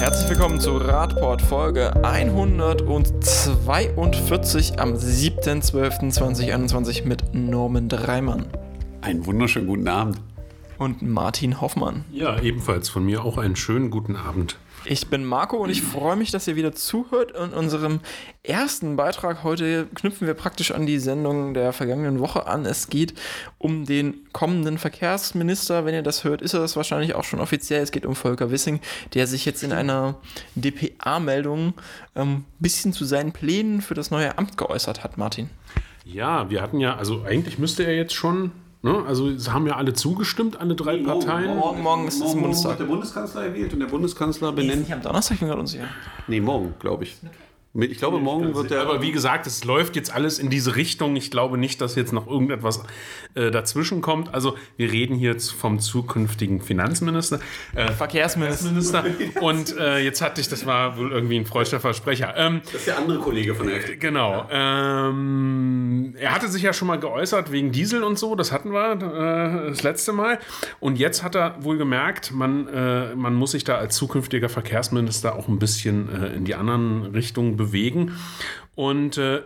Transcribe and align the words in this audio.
Herzlich 0.00 0.30
willkommen 0.30 0.58
zu 0.58 0.78
Radport 0.78 1.42
Folge 1.42 1.92
142 2.02 4.80
am 4.80 4.94
7.12.2021 4.94 7.06
mit 7.06 7.34
Norman 7.34 7.90
Dreimann 7.90 8.46
Einen 9.02 9.26
wunderschönen 9.26 9.66
guten 9.66 9.88
Abend. 9.88 10.18
Und 10.80 11.02
Martin 11.02 11.60
Hoffmann. 11.60 12.04
Ja, 12.10 12.40
ebenfalls 12.40 12.88
von 12.88 13.04
mir 13.04 13.22
auch 13.22 13.36
einen 13.36 13.54
schönen 13.54 13.90
guten 13.90 14.16
Abend. 14.16 14.56
Ich 14.86 15.08
bin 15.08 15.26
Marco 15.26 15.58
und 15.58 15.68
ich 15.68 15.82
freue 15.82 16.16
mich, 16.16 16.30
dass 16.30 16.48
ihr 16.48 16.56
wieder 16.56 16.72
zuhört. 16.72 17.32
In 17.32 17.50
unserem 17.50 18.00
ersten 18.42 18.96
Beitrag 18.96 19.44
heute 19.44 19.86
knüpfen 19.94 20.26
wir 20.26 20.32
praktisch 20.32 20.70
an 20.70 20.86
die 20.86 20.98
Sendung 20.98 21.52
der 21.52 21.74
vergangenen 21.74 22.18
Woche 22.18 22.46
an. 22.46 22.64
Es 22.64 22.88
geht 22.88 23.12
um 23.58 23.84
den 23.84 24.26
kommenden 24.32 24.78
Verkehrsminister. 24.78 25.84
Wenn 25.84 25.92
ihr 25.94 26.02
das 26.02 26.24
hört, 26.24 26.40
ist 26.40 26.54
er 26.54 26.60
das 26.60 26.76
wahrscheinlich 26.76 27.14
auch 27.14 27.24
schon 27.24 27.40
offiziell. 27.40 27.82
Es 27.82 27.92
geht 27.92 28.06
um 28.06 28.16
Volker 28.16 28.50
Wissing, 28.50 28.80
der 29.12 29.26
sich 29.26 29.44
jetzt 29.44 29.62
in 29.62 29.72
einer 29.72 30.14
DPA-Meldung 30.54 31.74
ein 32.14 32.22
ähm, 32.22 32.44
bisschen 32.58 32.94
zu 32.94 33.04
seinen 33.04 33.32
Plänen 33.32 33.82
für 33.82 33.94
das 33.94 34.10
neue 34.10 34.38
Amt 34.38 34.56
geäußert 34.56 35.04
hat, 35.04 35.18
Martin. 35.18 35.50
Ja, 36.06 36.48
wir 36.48 36.62
hatten 36.62 36.80
ja, 36.80 36.96
also 36.96 37.22
eigentlich 37.22 37.58
müsste 37.58 37.84
er 37.84 37.94
jetzt 37.94 38.14
schon, 38.14 38.52
ne, 38.82 39.04
also 39.06 39.28
es 39.28 39.50
haben 39.52 39.66
ja 39.66 39.76
alle 39.76 39.92
zugestimmt, 39.92 40.60
alle 40.60 40.74
drei 40.74 40.98
Parteien. 41.02 41.56
Morgen, 41.56 41.82
morgen 41.82 42.08
ist 42.08 42.20
es 42.22 42.34
im 42.34 42.40
Bundestag. 42.42 42.70
wird 42.72 42.80
der 42.80 42.84
Bundeskanzler 42.86 43.44
erwählt 43.46 43.72
und 43.72 43.80
der 43.80 43.86
Bundeskanzler 43.86 44.48
Ist 44.50 44.56
benennt. 44.56 44.80
nicht 44.82 44.92
am 44.92 45.02
Donnerstag, 45.02 45.34
ich 45.34 45.40
bin 45.40 45.48
gerade 45.48 45.60
unsicher. 45.60 45.88
Nee, 46.26 46.40
morgen, 46.40 46.74
glaube 46.78 47.04
ich. 47.04 47.16
Ich 47.72 47.98
glaube, 47.98 48.18
morgen 48.18 48.52
wird 48.56 48.72
der. 48.72 48.80
Aber 48.80 49.00
wie 49.00 49.12
gesagt, 49.12 49.46
es 49.46 49.62
läuft 49.64 49.94
jetzt 49.94 50.12
alles 50.12 50.40
in 50.40 50.50
diese 50.50 50.74
Richtung. 50.74 51.14
Ich 51.14 51.30
glaube 51.30 51.56
nicht, 51.56 51.80
dass 51.80 51.94
jetzt 51.94 52.12
noch 52.12 52.26
irgendetwas 52.26 52.82
äh, 53.36 53.52
dazwischen 53.52 54.00
kommt. 54.00 54.34
Also 54.34 54.56
wir 54.76 54.90
reden 54.90 55.14
hier 55.14 55.30
jetzt 55.30 55.52
vom 55.52 55.78
zukünftigen 55.78 56.60
Finanzminister. 56.60 57.38
Äh, 57.76 57.92
Verkehrsminister. 57.92 58.70
Minister. 58.70 59.04
Und 59.40 59.76
äh, 59.78 59.98
jetzt 60.00 60.20
hatte 60.20 60.40
ich, 60.40 60.48
das 60.48 60.66
war 60.66 60.98
wohl 60.98 61.12
irgendwie 61.12 61.36
ein 61.36 61.46
freudscher 61.46 61.78
Versprecher. 61.78 62.34
Ähm, 62.36 62.60
Das 62.64 62.74
ist 62.74 62.86
der 62.88 62.98
andere 62.98 63.18
Kollege 63.20 63.54
von 63.54 63.68
der 63.68 63.76
FDP. 63.76 63.98
Genau. 63.98 64.48
Ähm, 64.50 66.14
er 66.18 66.34
hatte 66.34 66.48
sich 66.48 66.62
ja 66.62 66.72
schon 66.72 66.88
mal 66.88 66.98
geäußert 66.98 67.52
wegen 67.52 67.70
Diesel 67.70 68.02
und 68.02 68.18
so, 68.18 68.34
das 68.34 68.50
hatten 68.50 68.72
wir 68.72 68.94
äh, 68.94 69.70
das 69.70 69.84
letzte 69.84 70.12
Mal. 70.12 70.40
Und 70.80 70.98
jetzt 70.98 71.22
hat 71.22 71.36
er 71.36 71.62
wohl 71.62 71.78
gemerkt, 71.78 72.32
man, 72.32 72.66
äh, 72.66 73.14
man 73.14 73.34
muss 73.34 73.52
sich 73.52 73.62
da 73.62 73.76
als 73.76 73.94
zukünftiger 73.94 74.48
Verkehrsminister 74.48 75.36
auch 75.36 75.46
ein 75.46 75.60
bisschen 75.60 76.08
äh, 76.08 76.34
in 76.34 76.44
die 76.44 76.56
anderen 76.56 77.06
Richtungen 77.06 77.59
bewegen. 77.60 78.16
Und 78.74 79.18
äh, 79.18 79.42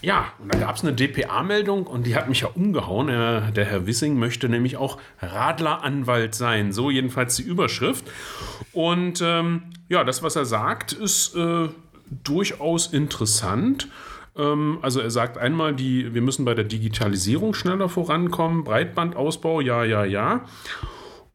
ja, 0.00 0.32
und 0.38 0.52
da 0.52 0.58
gab 0.58 0.76
es 0.76 0.82
eine 0.82 0.92
DPA-Meldung 0.92 1.86
und 1.86 2.06
die 2.06 2.14
hat 2.14 2.28
mich 2.28 2.42
ja 2.42 2.48
umgehauen. 2.54 3.08
Er, 3.08 3.50
der 3.50 3.64
Herr 3.64 3.86
Wissing 3.86 4.18
möchte 4.18 4.48
nämlich 4.48 4.76
auch 4.76 4.98
Radleranwalt 5.20 6.34
sein. 6.34 6.72
So 6.72 6.90
jedenfalls 6.90 7.36
die 7.36 7.42
Überschrift. 7.42 8.04
Und 8.72 9.20
ähm, 9.22 9.62
ja, 9.88 10.04
das, 10.04 10.22
was 10.22 10.36
er 10.36 10.44
sagt, 10.44 10.92
ist 10.92 11.34
äh, 11.34 11.68
durchaus 12.22 12.86
interessant. 12.88 13.88
Ähm, 14.36 14.78
also 14.82 15.00
er 15.00 15.10
sagt 15.10 15.36
einmal, 15.36 15.74
die, 15.74 16.14
wir 16.14 16.22
müssen 16.22 16.44
bei 16.44 16.54
der 16.54 16.64
Digitalisierung 16.64 17.54
schneller 17.54 17.88
vorankommen, 17.88 18.64
Breitbandausbau, 18.64 19.60
ja, 19.60 19.84
ja, 19.84 20.04
ja. 20.04 20.44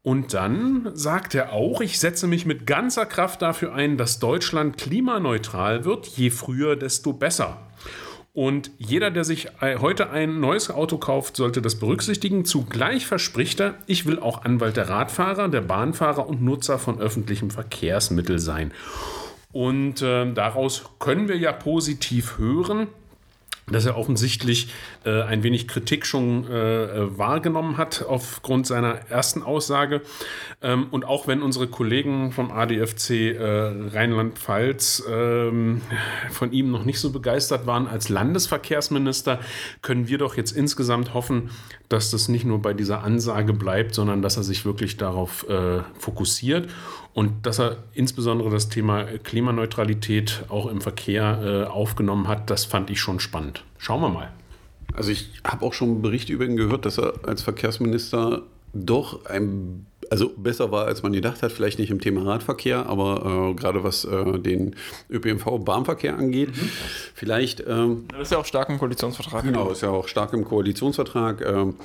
Und 0.04 0.34
dann 0.34 0.92
sagt 0.94 1.34
er 1.34 1.54
auch, 1.54 1.80
ich 1.80 1.98
setze 1.98 2.28
mich 2.28 2.46
mit 2.46 2.68
ganzer 2.68 3.06
Kraft 3.06 3.42
dafür 3.42 3.74
ein, 3.74 3.98
dass 3.98 4.20
Deutschland 4.20 4.78
klimaneutral 4.78 5.86
wird. 5.86 6.08
Je 6.08 6.30
früher, 6.30 6.76
desto 6.76 7.14
besser. 7.14 7.58
Und 8.34 8.72
jeder, 8.80 9.12
der 9.12 9.24
sich 9.24 9.48
heute 9.62 10.10
ein 10.10 10.40
neues 10.42 10.70
Auto 10.70 10.98
kauft, 10.98 11.38
sollte 11.38 11.62
das 11.62 11.80
berücksichtigen. 11.80 12.44
Zugleich 12.44 13.06
verspricht 13.06 13.62
er, 13.62 13.76
ich 13.86 14.06
will 14.06 14.20
auch 14.20 14.44
Anwalt 14.44 14.76
der 14.76 14.90
Radfahrer, 14.90 15.48
der 15.48 15.62
Bahnfahrer 15.62 16.28
und 16.28 16.42
Nutzer 16.42 16.80
von 16.80 17.00
öffentlichem 17.00 17.52
Verkehrsmittel 17.52 18.40
sein. 18.40 18.74
Und 19.54 20.02
äh, 20.02 20.34
daraus 20.34 20.84
können 21.00 21.30
wir 21.30 21.38
ja 21.38 21.54
positiv 21.54 22.40
hören, 22.40 22.88
dass 23.72 23.86
er 23.86 23.98
offensichtlich 23.98 24.74
äh, 25.06 25.22
ein 25.22 25.44
wenig 25.44 25.68
Kritik 25.68 26.06
schon 26.06 26.46
äh, 26.50 27.18
wahrgenommen 27.18 27.78
hat 27.78 28.04
aufgrund 28.08 28.68
seiner 28.68 29.10
ersten 29.10 29.42
Aussage. 29.42 30.02
Ähm, 30.62 30.88
und 30.92 31.06
auch 31.06 31.28
wenn 31.28 31.42
unsere 31.42 31.68
Kollegen 31.68 32.32
vom 32.32 32.52
ADFC 32.52 33.10
äh, 33.10 33.90
Rheinland-Pfalz 33.94 35.04
ähm, 35.10 35.82
von 36.32 36.52
ihm 36.52 36.72
noch 36.72 36.86
nicht 36.86 37.00
so 37.00 37.12
begeistert 37.12 37.66
waren 37.66 37.88
als 37.88 38.10
Landesverkehrsminister, 38.10 39.40
können 39.82 40.08
wir 40.08 40.18
doch 40.18 40.36
jetzt 40.36 40.52
insgesamt 40.52 41.14
hoffen, 41.14 41.50
dass 41.90 42.12
das 42.12 42.28
nicht 42.28 42.46
nur 42.46 42.62
bei 42.62 42.74
dieser 42.74 43.04
Ansage 43.04 43.54
bleibt, 43.54 43.94
sondern 43.94 44.22
dass 44.22 44.38
er 44.38 44.44
sich 44.44 44.66
wirklich 44.66 44.98
darauf 44.98 45.48
äh, 45.48 45.82
fokussiert 45.98 46.70
und 47.14 47.46
dass 47.46 47.60
er 47.60 47.78
insbesondere 47.94 48.50
das 48.50 48.70
Thema 48.70 49.04
Klimaneutralität 49.04 50.46
auch 50.50 50.66
im 50.66 50.82
Verkehr 50.82 51.68
äh, 51.68 51.70
aufgenommen 51.70 52.28
hat, 52.28 52.50
das 52.50 52.66
fand 52.66 52.90
ich 52.90 53.00
schon 53.00 53.20
spannend. 53.20 53.64
Schauen 53.78 54.02
wir 54.02 54.10
mal. 54.10 54.32
Also 54.94 55.12
ich 55.12 55.32
habe 55.44 55.66
auch 55.66 55.74
schon 55.74 56.02
Berichte 56.02 56.34
über 56.34 56.46
ihn 56.46 56.58
gehört, 56.58 56.86
dass 56.86 56.98
er 56.98 57.14
als 57.24 57.42
Verkehrsminister 57.42 58.44
doch 58.74 59.26
ein, 59.26 59.86
also 60.14 60.30
besser 60.38 60.72
war, 60.72 60.86
als 60.86 61.02
man 61.02 61.12
gedacht 61.12 61.42
hat. 61.42 61.52
Vielleicht 61.52 61.80
nicht 61.80 61.90
im 61.90 62.00
Thema 62.00 62.24
Radverkehr, 62.24 62.86
aber 62.86 63.50
äh, 63.50 63.54
gerade 63.56 63.84
was 63.84 64.06
äh, 64.06 64.38
den 64.38 64.76
ÖPNV-Bahnverkehr 65.10 66.16
angeht. 66.16 66.50
Vielleicht 67.16 67.64
ähm, 67.68 68.06
Das 68.12 68.22
ist 68.22 68.32
ja 68.32 68.38
auch 68.38 68.46
stark 68.46 68.70
im 68.70 68.78
Koalitionsvertrag. 68.78 69.44
Genau, 69.44 69.72
ist 69.72 69.82
ja 69.82 69.90
auch 69.90 70.08
stark 70.08 70.34
im 70.34 70.46
Koalitionsvertrag. 70.46 71.42
Ähm, 71.42 71.78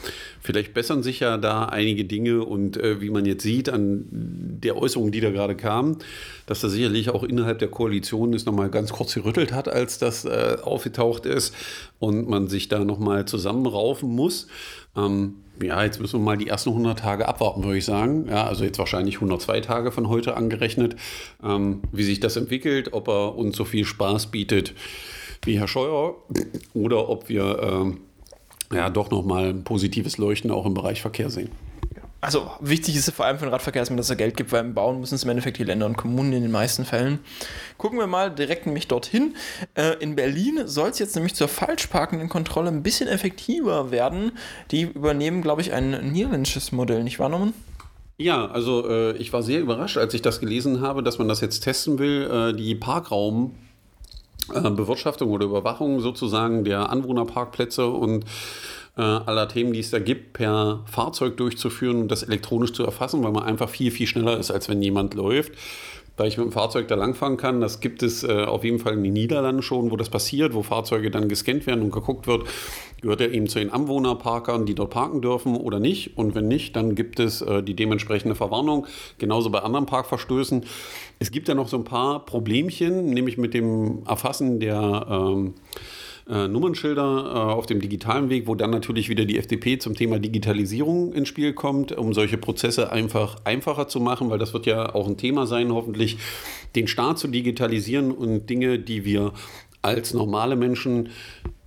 vielleicht 0.42 0.74
bessern 0.74 1.02
sich 1.02 1.20
ja 1.20 1.38
da 1.38 1.64
einige 1.64 2.04
Dinge 2.04 2.44
und 2.44 2.76
äh, 2.76 3.00
wie 3.00 3.08
man 3.08 3.24
jetzt 3.24 3.44
sieht 3.44 3.70
an 3.70 4.04
der 4.10 4.76
Äußerung, 4.76 5.10
die 5.10 5.20
da 5.20 5.30
gerade 5.30 5.56
kam, 5.56 5.96
dass 6.44 6.60
da 6.60 6.68
sicherlich 6.68 7.08
auch 7.08 7.22
innerhalb 7.22 7.60
der 7.60 7.68
Koalition 7.68 8.34
es 8.34 8.44
nochmal 8.44 8.68
ganz 8.68 8.92
kurz 8.92 9.14
gerüttelt 9.14 9.54
hat, 9.54 9.68
als 9.68 9.98
das 9.98 10.26
äh, 10.26 10.58
aufgetaucht 10.62 11.24
ist 11.24 11.54
und 11.98 12.28
man 12.28 12.48
sich 12.48 12.68
da 12.68 12.84
nochmal 12.84 13.24
zusammenraufen 13.24 14.10
muss. 14.10 14.48
Ähm, 14.96 15.36
ja, 15.62 15.82
jetzt 15.82 16.00
müssen 16.00 16.20
wir 16.20 16.24
mal 16.24 16.36
die 16.36 16.48
ersten 16.48 16.70
100 16.70 16.98
Tage 16.98 17.28
abwarten, 17.28 17.64
würde 17.64 17.78
ich 17.78 17.84
sagen. 17.84 18.26
Ja, 18.28 18.46
also 18.46 18.64
jetzt 18.64 18.78
wahrscheinlich 18.78 19.16
102 19.16 19.60
Tage 19.60 19.92
von 19.92 20.08
heute 20.08 20.36
angerechnet, 20.36 20.96
ähm, 21.42 21.82
wie 21.92 22.04
sich 22.04 22.20
das 22.20 22.36
entwickelt, 22.36 22.92
ob 22.92 23.08
er 23.08 23.36
uns 23.36 23.56
so 23.56 23.64
viel 23.64 23.84
Spaß 23.84 24.28
bietet 24.28 24.74
wie 25.44 25.58
Herr 25.58 25.68
Scheuer 25.68 26.16
oder 26.74 27.08
ob 27.08 27.28
wir 27.28 27.58
ähm, 27.62 28.00
ja 28.72 28.90
doch 28.90 29.10
nochmal 29.10 29.50
ein 29.50 29.64
positives 29.64 30.18
Leuchten 30.18 30.50
auch 30.50 30.66
im 30.66 30.74
Bereich 30.74 31.00
Verkehr 31.00 31.30
sehen. 31.30 31.50
Also 32.20 32.50
wichtig 32.60 32.96
ist 32.96 33.08
vor 33.12 33.26
allem 33.26 33.38
für 33.38 33.44
den 33.44 33.52
Radverkehrsminister, 33.52 34.14
dass 34.14 34.18
er 34.18 34.24
Geld 34.24 34.36
gibt, 34.36 34.50
weil 34.50 34.64
im 34.64 34.74
Bauen 34.74 34.98
müssen 34.98 35.14
es 35.14 35.22
im 35.22 35.30
Endeffekt 35.30 35.58
die 35.58 35.64
Länder 35.64 35.86
und 35.86 35.96
Kommunen 35.96 36.32
in 36.32 36.42
den 36.42 36.50
meisten 36.50 36.84
Fällen. 36.84 37.20
Gucken 37.76 37.96
wir 37.98 38.08
mal 38.08 38.28
direkt 38.34 38.66
nämlich 38.66 38.88
dorthin. 38.88 39.36
Äh, 39.76 39.94
in 40.00 40.16
Berlin 40.16 40.62
soll 40.66 40.90
es 40.90 40.98
jetzt 40.98 41.14
nämlich 41.14 41.36
zur 41.36 41.46
falschparkenden 41.46 42.28
Kontrolle 42.28 42.70
ein 42.70 42.82
bisschen 42.82 43.06
effektiver 43.08 43.92
werden. 43.92 44.32
Die 44.72 44.82
übernehmen, 44.82 45.42
glaube 45.42 45.60
ich, 45.60 45.72
ein 45.72 46.10
niederländisches 46.10 46.72
Modell, 46.72 47.04
nicht 47.04 47.20
wahr, 47.20 47.28
Norman? 47.28 47.54
Ja, 48.16 48.46
also 48.46 48.88
äh, 48.88 49.12
ich 49.18 49.32
war 49.32 49.44
sehr 49.44 49.60
überrascht, 49.60 49.96
als 49.96 50.12
ich 50.12 50.22
das 50.22 50.40
gelesen 50.40 50.80
habe, 50.80 51.04
dass 51.04 51.18
man 51.18 51.28
das 51.28 51.40
jetzt 51.40 51.60
testen 51.60 52.00
will, 52.00 52.28
äh, 52.28 52.52
die 52.52 52.74
Parkraum. 52.74 53.54
äh, 54.52 54.70
Bewirtschaftung 54.70 55.30
oder 55.30 55.46
Überwachung 55.46 56.00
sozusagen 56.00 56.64
der 56.64 56.90
Anwohnerparkplätze 56.90 57.86
und 57.86 58.24
äh, 58.98 59.02
aller 59.02 59.48
Themen, 59.48 59.72
die 59.72 59.80
es 59.80 59.90
da 59.90 60.00
gibt, 60.00 60.34
per 60.34 60.80
Fahrzeug 60.86 61.36
durchzuführen 61.36 62.02
und 62.02 62.08
das 62.08 62.24
elektronisch 62.24 62.72
zu 62.72 62.84
erfassen, 62.84 63.22
weil 63.22 63.32
man 63.32 63.44
einfach 63.44 63.68
viel, 63.68 63.90
viel 63.90 64.06
schneller 64.06 64.38
ist, 64.38 64.50
als 64.50 64.68
wenn 64.68 64.82
jemand 64.82 65.14
läuft. 65.14 65.52
Da 66.16 66.24
ich 66.24 66.36
mit 66.36 66.46
dem 66.46 66.52
Fahrzeug 66.52 66.88
da 66.88 66.96
langfahren 66.96 67.36
kann, 67.36 67.60
das 67.60 67.78
gibt 67.78 68.02
es 68.02 68.24
äh, 68.24 68.42
auf 68.42 68.64
jeden 68.64 68.80
Fall 68.80 68.94
in 68.94 69.04
den 69.04 69.12
Niederlanden 69.12 69.62
schon, 69.62 69.92
wo 69.92 69.96
das 69.96 70.10
passiert, 70.10 70.52
wo 70.52 70.64
Fahrzeuge 70.64 71.12
dann 71.12 71.28
gescannt 71.28 71.68
werden 71.68 71.80
und 71.80 71.92
geguckt 71.92 72.26
wird, 72.26 72.42
gehört 73.00 73.20
er 73.20 73.30
eben 73.30 73.46
zu 73.46 73.60
den 73.60 73.70
Anwohnerparkern, 73.70 74.66
die 74.66 74.74
dort 74.74 74.90
parken 74.90 75.22
dürfen 75.22 75.54
oder 75.54 75.78
nicht. 75.78 76.18
Und 76.18 76.34
wenn 76.34 76.48
nicht, 76.48 76.74
dann 76.74 76.96
gibt 76.96 77.20
es 77.20 77.40
äh, 77.40 77.62
die 77.62 77.74
dementsprechende 77.74 78.34
Verwarnung, 78.34 78.88
genauso 79.18 79.50
bei 79.50 79.60
anderen 79.60 79.86
Parkverstößen. 79.86 80.64
Es 81.20 81.30
gibt 81.30 81.46
ja 81.46 81.54
noch 81.54 81.68
so 81.68 81.76
ein 81.76 81.84
paar 81.84 82.26
Problemchen, 82.26 83.06
nämlich 83.06 83.38
mit 83.38 83.54
dem 83.54 84.02
Erfassen 84.04 84.58
der 84.58 85.06
ähm, 85.08 85.54
äh, 86.28 86.48
Nummernschilder 86.48 87.02
äh, 87.02 87.38
auf 87.52 87.66
dem 87.66 87.80
digitalen 87.80 88.28
Weg, 88.28 88.46
wo 88.46 88.54
dann 88.54 88.70
natürlich 88.70 89.08
wieder 89.08 89.24
die 89.24 89.38
FDP 89.38 89.78
zum 89.78 89.94
Thema 89.94 90.18
Digitalisierung 90.18 91.12
ins 91.12 91.28
Spiel 91.28 91.52
kommt, 91.52 91.92
um 91.92 92.12
solche 92.12 92.38
Prozesse 92.38 92.92
einfach 92.92 93.36
einfacher 93.44 93.88
zu 93.88 94.00
machen, 94.00 94.30
weil 94.30 94.38
das 94.38 94.52
wird 94.52 94.66
ja 94.66 94.94
auch 94.94 95.06
ein 95.06 95.16
Thema 95.16 95.46
sein, 95.46 95.72
hoffentlich 95.72 96.18
den 96.74 96.86
Staat 96.86 97.18
zu 97.18 97.28
digitalisieren 97.28 98.12
und 98.12 98.50
Dinge, 98.50 98.78
die 98.78 99.04
wir 99.04 99.32
als 99.80 100.12
normale 100.12 100.56
Menschen 100.56 101.08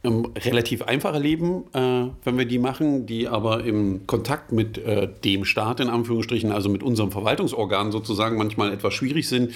relativ 0.04 0.82
einfach 0.82 1.14
erleben, 1.14 1.66
äh, 1.74 2.08
wenn 2.24 2.38
wir 2.38 2.46
die 2.46 2.58
machen, 2.58 3.06
die 3.06 3.28
aber 3.28 3.64
im 3.64 4.08
Kontakt 4.08 4.52
mit 4.52 4.80
äh, 4.80 5.08
dem 5.24 5.46
Staat 5.46 5.80
in 5.80 5.90
Anführungsstrichen, 5.90 6.52
also 6.52 6.70
mit 6.70 6.82
unserem 6.82 7.12
Verwaltungsorgan 7.12 7.92
sozusagen 7.92 8.38
manchmal 8.38 8.74
etwas 8.74 8.96
schwierig 8.96 9.30
sind, 9.30 9.52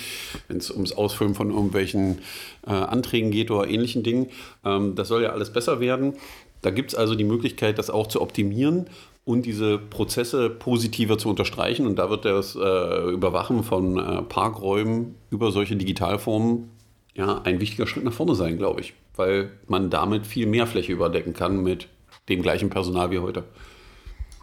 wenn 0.48 0.58
es 0.58 0.70
ums 0.70 0.92
Ausfüllen 0.92 1.34
von 1.34 1.50
irgendwelchen 1.50 2.20
äh, 2.68 2.72
Anträgen 2.72 3.32
geht 3.32 3.50
oder 3.50 3.68
ähnlichen 3.68 4.04
Dingen. 4.04 4.28
Ähm, 4.64 4.94
das 4.94 5.08
soll 5.08 5.24
ja 5.24 5.30
alles 5.30 5.52
besser 5.52 5.80
werden. 5.80 6.14
Da 6.62 6.70
gibt 6.70 6.92
es 6.92 6.96
also 6.96 7.16
die 7.16 7.24
Möglichkeit, 7.24 7.80
das 7.80 7.90
auch 7.90 8.08
zu 8.08 8.22
optimieren. 8.22 8.88
und 9.28 9.48
diese 9.48 9.80
Prozesse 9.80 10.52
positiver 10.52 11.18
zu 11.18 11.30
unterstreichen. 11.30 11.88
Und 11.88 11.98
da 11.98 12.12
wird 12.12 12.26
das 12.26 12.56
äh, 12.56 13.10
Überwachen 13.10 13.64
von 13.64 13.98
äh, 13.98 14.22
Parkräumen 14.22 15.16
über 15.32 15.52
solche 15.52 15.76
Digitalformen 15.76 16.70
ja 17.16 17.42
ein 17.44 17.60
wichtiger 17.60 17.88
Schritt 17.88 18.04
nach 18.04 18.14
vorne 18.14 18.36
sein, 18.36 18.60
glaube 18.60 18.82
ich, 18.82 18.94
weil 19.16 19.52
man 19.68 19.90
damit 19.90 20.26
viel 20.26 20.46
mehr 20.46 20.68
Fläche 20.68 20.92
überdecken 20.92 21.34
kann 21.34 21.64
mit 21.64 21.88
dem 22.30 22.42
gleichen 22.42 22.70
Personal 22.70 23.12
wie 23.12 23.20
heute. 23.20 23.44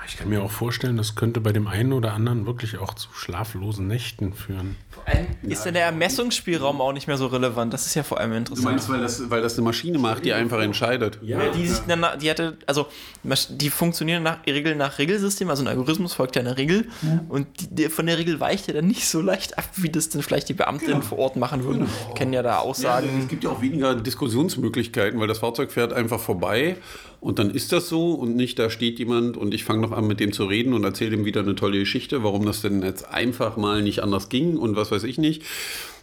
Ich 0.07 0.17
kann 0.17 0.29
mir 0.29 0.43
auch 0.43 0.51
vorstellen, 0.51 0.97
das 0.97 1.15
könnte 1.15 1.41
bei 1.41 1.53
dem 1.53 1.67
einen 1.67 1.93
oder 1.93 2.13
anderen 2.13 2.47
wirklich 2.47 2.79
auch 2.79 2.95
zu 2.95 3.09
schlaflosen 3.15 3.87
Nächten 3.87 4.35
führen. 4.35 4.77
Vor 4.91 5.07
allem 5.09 5.27
ist 5.43 5.65
dann 5.65 5.75
der 5.75 5.85
Ermessungsspielraum 5.87 6.81
auch 6.81 6.93
nicht 6.93 7.07
mehr 7.07 7.17
so 7.17 7.27
relevant. 7.27 7.73
Das 7.73 7.87
ist 7.87 7.95
ja 7.95 8.03
vor 8.03 8.19
allem 8.19 8.31
Du 8.33 8.37
interessant. 8.37 8.65
meinst, 8.67 8.89
weil 8.91 9.01
das, 9.01 9.31
weil 9.31 9.43
das 9.43 9.55
eine 9.55 9.63
Maschine 9.65 9.99
macht, 9.99 10.25
die 10.25 10.33
einfach 10.33 10.61
entscheidet? 10.61 11.19
Ja, 11.23 11.49
die, 11.51 11.67
sich 11.67 11.79
dann, 11.87 12.05
die 12.21 12.31
hatte, 12.31 12.57
also 12.67 12.87
die 13.51 13.71
funktionieren 13.71 14.23
nach 14.23 14.45
Regel 14.47 14.75
nach 14.77 14.99
Regelsystem, 14.99 15.49
also 15.51 15.63
ein 15.63 15.69
Algorithmus 15.69 16.15
folgt 16.15 16.37
ja 16.37 16.43
einer 16.43 16.57
Regel 16.57 16.89
und 17.29 17.47
die, 17.71 17.89
von 17.89 18.07
der 18.07 18.19
Regel 18.19 18.41
weicht 18.41 18.67
ja 18.69 18.75
dann 18.75 18.87
nicht 18.87 19.07
so 19.09 19.21
leicht 19.21 19.57
ab, 19.59 19.69
wie 19.77 19.89
das 19.91 20.09
dann 20.09 20.23
vielleicht 20.23 20.49
die 20.49 20.55
Beamtinnen 20.55 21.03
vor 21.03 21.19
Ort 21.19 21.37
machen 21.37 21.65
würden. 21.65 21.87
Kennen 22.15 22.33
ja 22.33 22.43
da 22.43 22.51
Ja, 22.51 22.59
Aussagen. 22.61 23.09
es 23.21 23.29
gibt 23.29 23.45
ja 23.45 23.51
auch 23.51 23.63
weniger 23.63 23.95
Diskussionsmöglichkeiten, 23.95 25.19
weil 25.21 25.29
das 25.29 25.39
Fahrzeug 25.39 25.71
fährt 25.73 25.93
einfach 25.93 26.21
vorbei 26.21 26.77
und 27.21 27.39
dann 27.39 27.51
ist 27.51 27.73
das 27.73 27.89
so 27.89 28.13
und 28.15 28.35
nicht, 28.37 28.59
da 28.59 28.69
steht 28.71 28.99
jemand 28.99 29.37
und 29.37 29.55
ich 29.55 29.65
fange 29.65 29.81
noch 29.83 29.92
an 29.95 30.07
mit 30.07 30.21
dem 30.21 30.33
zu 30.33 30.45
reden 30.45 30.73
und 30.73 30.85
erzähle 30.85 31.17
ihm 31.17 31.25
wieder 31.25 31.41
eine 31.41 31.55
tolle 31.55 31.79
Geschichte, 31.79 32.23
warum 32.23 32.47
das 32.47 32.63
denn 32.63 32.83
jetzt 32.83 33.09
einfach 33.09 33.57
mal 33.57 33.83
nicht 33.83 34.03
anders 34.03 34.29
ging 34.29 34.57
und 34.57 34.77
was 34.77 34.91
weiß 34.91 35.05
ich 35.05 35.19
nicht. 35.19 35.43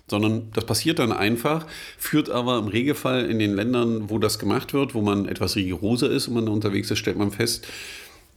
Sondern 0.07 0.50
das 0.53 0.65
passiert 0.65 0.97
dann 0.97 1.12
einfach, 1.12 1.68
führt 1.97 2.31
aber 2.31 2.57
im 2.57 2.68
Regelfall 2.68 3.25
in 3.25 3.38
den 3.38 3.53
Ländern, 3.53 4.09
wo 4.09 4.18
das 4.18 4.39
gemacht 4.39 4.74
wird, 4.74 4.95
wo 4.95 5.01
man 5.01 5.27
etwas 5.27 5.56
rigoroser 5.56 6.09
ist 6.09 6.27
und 6.27 6.33
man 6.33 6.47
da 6.47 6.51
unterwegs 6.51 6.89
ist, 6.89 6.97
stellt 6.97 7.18
man 7.18 7.31
fest, 7.31 7.68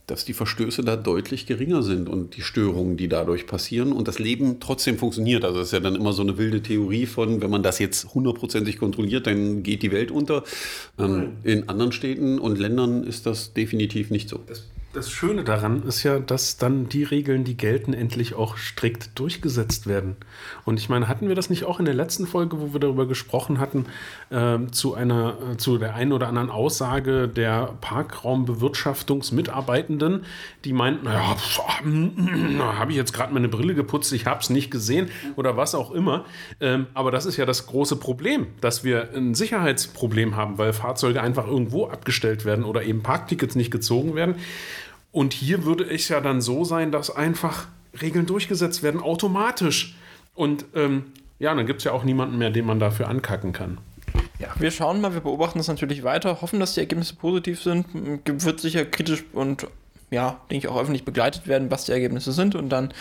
dass 0.06 0.24
die 0.24 0.32
Verstöße 0.32 0.82
da 0.82 0.96
deutlich 0.96 1.46
geringer 1.46 1.82
sind 1.82 2.08
und 2.08 2.36
die 2.36 2.42
Störungen, 2.42 2.96
die 2.96 3.08
dadurch 3.08 3.46
passieren 3.46 3.92
und 3.92 4.08
das 4.08 4.18
Leben 4.18 4.58
trotzdem 4.58 4.98
funktioniert. 4.98 5.44
Also 5.44 5.58
das 5.58 5.68
ist 5.68 5.72
ja 5.72 5.80
dann 5.80 5.94
immer 5.94 6.12
so 6.12 6.22
eine 6.22 6.38
wilde 6.38 6.62
Theorie 6.62 7.06
von, 7.06 7.40
wenn 7.40 7.50
man 7.50 7.62
das 7.62 7.78
jetzt 7.78 8.12
hundertprozentig 8.12 8.78
kontrolliert, 8.78 9.26
dann 9.26 9.62
geht 9.62 9.82
die 9.82 9.92
Welt 9.92 10.10
unter. 10.10 10.42
Ähm, 10.98 11.34
in 11.44 11.68
anderen 11.68 11.92
Städten 11.92 12.40
und 12.40 12.58
Ländern 12.58 13.04
ist 13.04 13.26
das 13.26 13.54
definitiv 13.54 14.10
nicht 14.10 14.28
so. 14.28 14.40
Das 14.46 14.64
Schöne 15.00 15.42
daran 15.42 15.84
ist 15.84 16.02
ja, 16.02 16.18
dass 16.18 16.58
dann 16.58 16.86
die 16.88 17.02
Regeln, 17.02 17.44
die 17.44 17.56
gelten, 17.56 17.94
endlich 17.94 18.34
auch 18.34 18.58
strikt 18.58 19.18
durchgesetzt 19.18 19.86
werden. 19.86 20.16
Und 20.66 20.78
ich 20.78 20.90
meine, 20.90 21.08
hatten 21.08 21.28
wir 21.28 21.34
das 21.34 21.48
nicht 21.48 21.64
auch 21.64 21.78
in 21.78 21.86
der 21.86 21.94
letzten 21.94 22.26
Folge, 22.26 22.60
wo 22.60 22.74
wir 22.74 22.80
darüber 22.80 23.06
gesprochen 23.06 23.58
hatten, 23.58 23.86
ähm, 24.30 24.70
zu 24.72 24.94
einer, 24.94 25.38
äh, 25.52 25.56
zu 25.56 25.78
der 25.78 25.94
einen 25.94 26.12
oder 26.12 26.28
anderen 26.28 26.50
Aussage 26.50 27.26
der 27.26 27.72
Parkraumbewirtschaftungsmitarbeitenden, 27.80 30.26
die 30.64 30.74
meinten, 30.74 31.06
naja, 31.06 31.36
habe 32.78 32.90
ich 32.90 32.96
jetzt 32.96 33.14
gerade 33.14 33.32
meine 33.32 33.48
Brille 33.48 33.74
geputzt, 33.74 34.12
ich 34.12 34.26
habe 34.26 34.40
es 34.40 34.50
nicht 34.50 34.70
gesehen 34.70 35.08
oder 35.36 35.56
was 35.56 35.74
auch 35.74 35.92
immer. 35.92 36.26
Ähm, 36.60 36.86
aber 36.92 37.10
das 37.10 37.24
ist 37.24 37.38
ja 37.38 37.46
das 37.46 37.66
große 37.66 37.96
Problem, 37.96 38.48
dass 38.60 38.84
wir 38.84 39.08
ein 39.14 39.34
Sicherheitsproblem 39.34 40.36
haben, 40.36 40.58
weil 40.58 40.74
Fahrzeuge 40.74 41.22
einfach 41.22 41.46
irgendwo 41.46 41.86
abgestellt 41.86 42.44
werden 42.44 42.64
oder 42.64 42.82
eben 42.82 43.02
Parktickets 43.02 43.54
nicht 43.54 43.70
gezogen 43.70 44.14
werden. 44.14 44.34
Und 45.12 45.34
hier 45.34 45.64
würde 45.64 45.84
es 45.84 46.08
ja 46.08 46.20
dann 46.20 46.40
so 46.40 46.64
sein, 46.64 46.90
dass 46.90 47.14
einfach 47.14 47.68
Regeln 48.00 48.26
durchgesetzt 48.26 48.82
werden, 48.82 49.00
automatisch. 49.00 49.94
Und 50.34 50.64
ähm, 50.74 51.12
ja, 51.38 51.54
dann 51.54 51.66
gibt 51.66 51.80
es 51.80 51.84
ja 51.84 51.92
auch 51.92 52.04
niemanden 52.04 52.38
mehr, 52.38 52.50
den 52.50 52.64
man 52.64 52.78
dafür 52.78 53.08
ankacken 53.08 53.52
kann. 53.52 53.78
Ja, 54.38 54.48
wir 54.58 54.70
schauen 54.70 55.00
mal, 55.00 55.12
wir 55.14 55.20
beobachten 55.20 55.58
das 55.58 55.68
natürlich 55.68 56.02
weiter, 56.02 56.40
hoffen, 56.40 56.58
dass 56.58 56.74
die 56.74 56.80
Ergebnisse 56.80 57.14
positiv 57.14 57.62
sind. 57.62 57.86
Wird 58.24 58.60
sicher 58.60 58.84
kritisch 58.84 59.24
und 59.32 59.66
ja, 60.10 60.40
denke 60.50 60.66
ich 60.66 60.68
auch 60.68 60.80
öffentlich 60.80 61.04
begleitet 61.04 61.46
werden, 61.46 61.70
was 61.70 61.84
die 61.84 61.92
Ergebnisse 61.92 62.32
sind 62.32 62.54
und 62.54 62.68
dann 62.68 62.92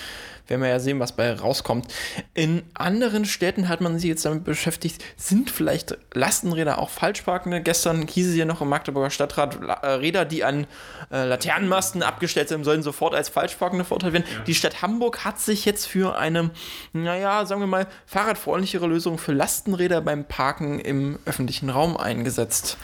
werden 0.48 0.62
wir 0.62 0.70
ja 0.70 0.80
sehen, 0.80 1.00
was 1.00 1.14
bei 1.14 1.32
rauskommt. 1.34 1.88
In 2.34 2.64
anderen 2.74 3.26
Städten 3.26 3.70
hat 3.70 3.82
man 3.82 3.98
sich 3.98 4.10
jetzt 4.10 4.26
damit 4.26 4.44
beschäftigt, 4.44 5.04
sind 5.18 5.50
vielleicht 5.50 5.98
Lastenräder 6.14 6.80
auch 6.80 6.90
Falschparkende? 6.90 7.62
Gestern 7.62 8.08
hieß 8.08 8.30
es 8.30 8.36
ja 8.36 8.46
noch 8.46 8.62
im 8.62 8.70
Magdeburger 8.70 9.10
Stadtrat, 9.10 9.58
äh, 9.62 9.88
Räder, 9.88 10.26
die 10.26 10.44
an 10.44 10.68
äh, 11.12 11.26
Laternenmasten 11.26 12.04
abgestellt 12.04 12.50
sind, 12.50 12.64
sollen 12.64 12.84
sofort 12.84 13.16
als 13.16 13.30
Falschparkende 13.30 13.86
verurteilt 13.86 14.14
werden. 14.14 14.26
Die 14.48 14.56
Stadt 14.56 14.82
Hamburg 14.82 15.26
hat 15.26 15.40
sich 15.40 15.66
jetzt 15.66 15.86
für 15.86 16.18
eine, 16.18 16.52
naja, 16.94 17.46
sagen 17.46 17.62
wir 17.62 17.68
mal, 17.68 17.88
fahrradfreundlichere 18.06 18.88
Lösung 18.88 19.18
für 19.18 19.34
Lastenräder 19.34 20.02
beim 20.02 20.26
Parken 20.26 20.80
im 20.80 21.20
öffentlichen 21.26 21.70
Raum 21.70 21.98
eingesetzt. 21.98 22.78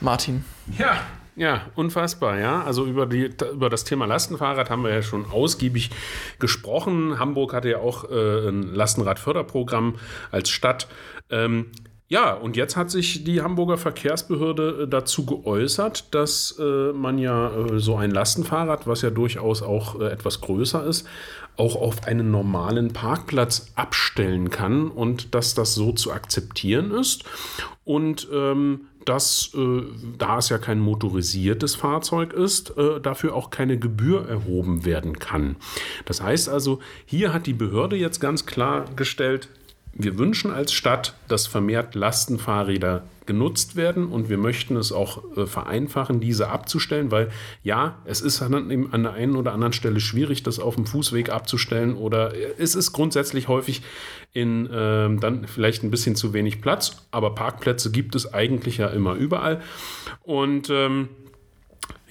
Martin. 0.00 0.44
Ja. 0.78 1.00
Ja, 1.36 1.62
unfassbar, 1.74 2.38
ja. 2.38 2.62
Also 2.62 2.86
über, 2.86 3.06
die, 3.06 3.30
über 3.52 3.68
das 3.68 3.84
Thema 3.84 4.06
Lastenfahrrad 4.06 4.70
haben 4.70 4.84
wir 4.84 4.92
ja 4.92 5.02
schon 5.02 5.26
ausgiebig 5.26 5.90
gesprochen. 6.38 7.18
Hamburg 7.18 7.52
hatte 7.52 7.70
ja 7.70 7.78
auch 7.78 8.08
äh, 8.10 8.48
ein 8.48 8.62
Lastenradförderprogramm 8.74 9.96
als 10.30 10.50
Stadt. 10.50 10.86
Ähm, 11.30 11.72
ja, 12.06 12.34
und 12.34 12.56
jetzt 12.56 12.76
hat 12.76 12.90
sich 12.90 13.24
die 13.24 13.40
Hamburger 13.40 13.78
Verkehrsbehörde 13.78 14.82
äh, 14.82 14.88
dazu 14.88 15.26
geäußert, 15.26 16.14
dass 16.14 16.56
äh, 16.60 16.92
man 16.92 17.18
ja 17.18 17.50
äh, 17.50 17.80
so 17.80 17.96
ein 17.96 18.12
Lastenfahrrad, 18.12 18.86
was 18.86 19.02
ja 19.02 19.10
durchaus 19.10 19.62
auch 19.62 20.00
äh, 20.00 20.12
etwas 20.12 20.40
größer 20.40 20.84
ist, 20.84 21.08
auch 21.56 21.76
auf 21.76 22.06
einen 22.06 22.30
normalen 22.30 22.92
Parkplatz 22.92 23.72
abstellen 23.74 24.50
kann 24.50 24.90
und 24.90 25.34
dass 25.34 25.54
das 25.54 25.74
so 25.74 25.92
zu 25.92 26.12
akzeptieren 26.12 26.92
ist. 26.92 27.24
Und 27.84 28.28
ähm, 28.32 28.86
dass, 29.04 29.50
äh, 29.54 29.82
da 30.18 30.38
es 30.38 30.48
ja 30.48 30.58
kein 30.58 30.80
motorisiertes 30.80 31.74
Fahrzeug 31.74 32.32
ist, 32.32 32.76
äh, 32.76 33.00
dafür 33.00 33.34
auch 33.34 33.50
keine 33.50 33.78
Gebühr 33.78 34.28
erhoben 34.28 34.84
werden 34.84 35.18
kann. 35.18 35.56
Das 36.04 36.20
heißt 36.22 36.48
also, 36.48 36.80
hier 37.06 37.32
hat 37.32 37.46
die 37.46 37.52
Behörde 37.52 37.96
jetzt 37.96 38.20
ganz 38.20 38.46
klar 38.46 38.86
gestellt, 38.96 39.48
wir 39.96 40.18
wünschen 40.18 40.50
als 40.50 40.72
Stadt, 40.72 41.14
dass 41.28 41.46
vermehrt 41.46 41.94
Lastenfahrräder 41.94 43.04
genutzt 43.26 43.76
werden 43.76 44.08
und 44.08 44.28
wir 44.28 44.38
möchten 44.38 44.76
es 44.76 44.92
auch 44.92 45.36
äh, 45.36 45.46
vereinfachen, 45.46 46.20
diese 46.20 46.48
abzustellen, 46.48 47.10
weil 47.10 47.30
ja, 47.62 47.98
es 48.04 48.20
ist 48.20 48.42
eben 48.42 48.92
an 48.92 49.02
der 49.02 49.12
einen 49.12 49.36
oder 49.36 49.52
anderen 49.52 49.72
Stelle 49.72 50.00
schwierig, 50.00 50.42
das 50.42 50.58
auf 50.58 50.76
dem 50.76 50.86
Fußweg 50.86 51.30
abzustellen 51.30 51.94
oder 51.94 52.32
es 52.58 52.74
ist 52.74 52.92
grundsätzlich 52.92 53.48
häufig 53.48 53.82
in 54.32 54.68
ähm, 54.72 55.20
dann 55.20 55.46
vielleicht 55.46 55.82
ein 55.84 55.90
bisschen 55.90 56.16
zu 56.16 56.32
wenig 56.32 56.60
Platz, 56.60 57.06
aber 57.10 57.34
Parkplätze 57.34 57.90
gibt 57.90 58.14
es 58.14 58.34
eigentlich 58.34 58.78
ja 58.78 58.88
immer 58.88 59.14
überall. 59.14 59.62
Und 60.22 60.70
ähm, 60.70 61.08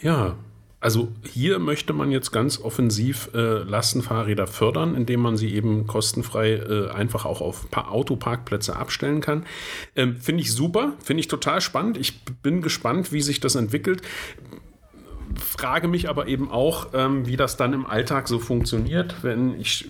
ja, 0.02 0.36
also 0.84 1.08
hier 1.24 1.60
möchte 1.60 1.94
man 1.94 2.12
jetzt 2.12 2.32
ganz 2.32 2.60
offensiv 2.60 3.30
äh, 3.34 3.38
Lastenfahrräder 3.64 4.48
fördern, 4.48 4.96
indem 4.96 5.22
man 5.22 5.38
sie 5.38 5.54
eben 5.56 5.88
kostenfrei 5.88 6.56
äh, 6.56 6.90
einfach 6.90 7.26
auch 7.26 7.40
auf 7.40 7.72
pa 7.72 7.88
Autoparkplätze 7.88 8.76
abstellen 8.76 9.22
kann. 9.22 9.46
Ähm, 9.96 10.18
finde 10.18 10.42
ich 10.42 10.52
super, 10.52 10.92
finde 11.02 11.22
ich 11.22 11.30
total 11.30 11.62
spannend. 11.62 11.98
Ich 11.98 12.26
bin 12.26 12.62
gespannt, 12.62 13.14
wie 13.14 13.22
sich 13.22 13.40
das 13.40 13.56
entwickelt. 13.56 14.02
Frage 15.40 15.88
mich 15.88 16.10
aber 16.10 16.28
eben 16.28 16.52
auch, 16.52 16.88
ähm, 16.94 17.26
wie 17.26 17.38
das 17.38 17.58
dann 17.58 17.74
im 17.74 17.86
Alltag 17.86 18.28
so 18.28 18.40
funktioniert, 18.40 19.16
wenn 19.24 19.60
ich 19.60 19.90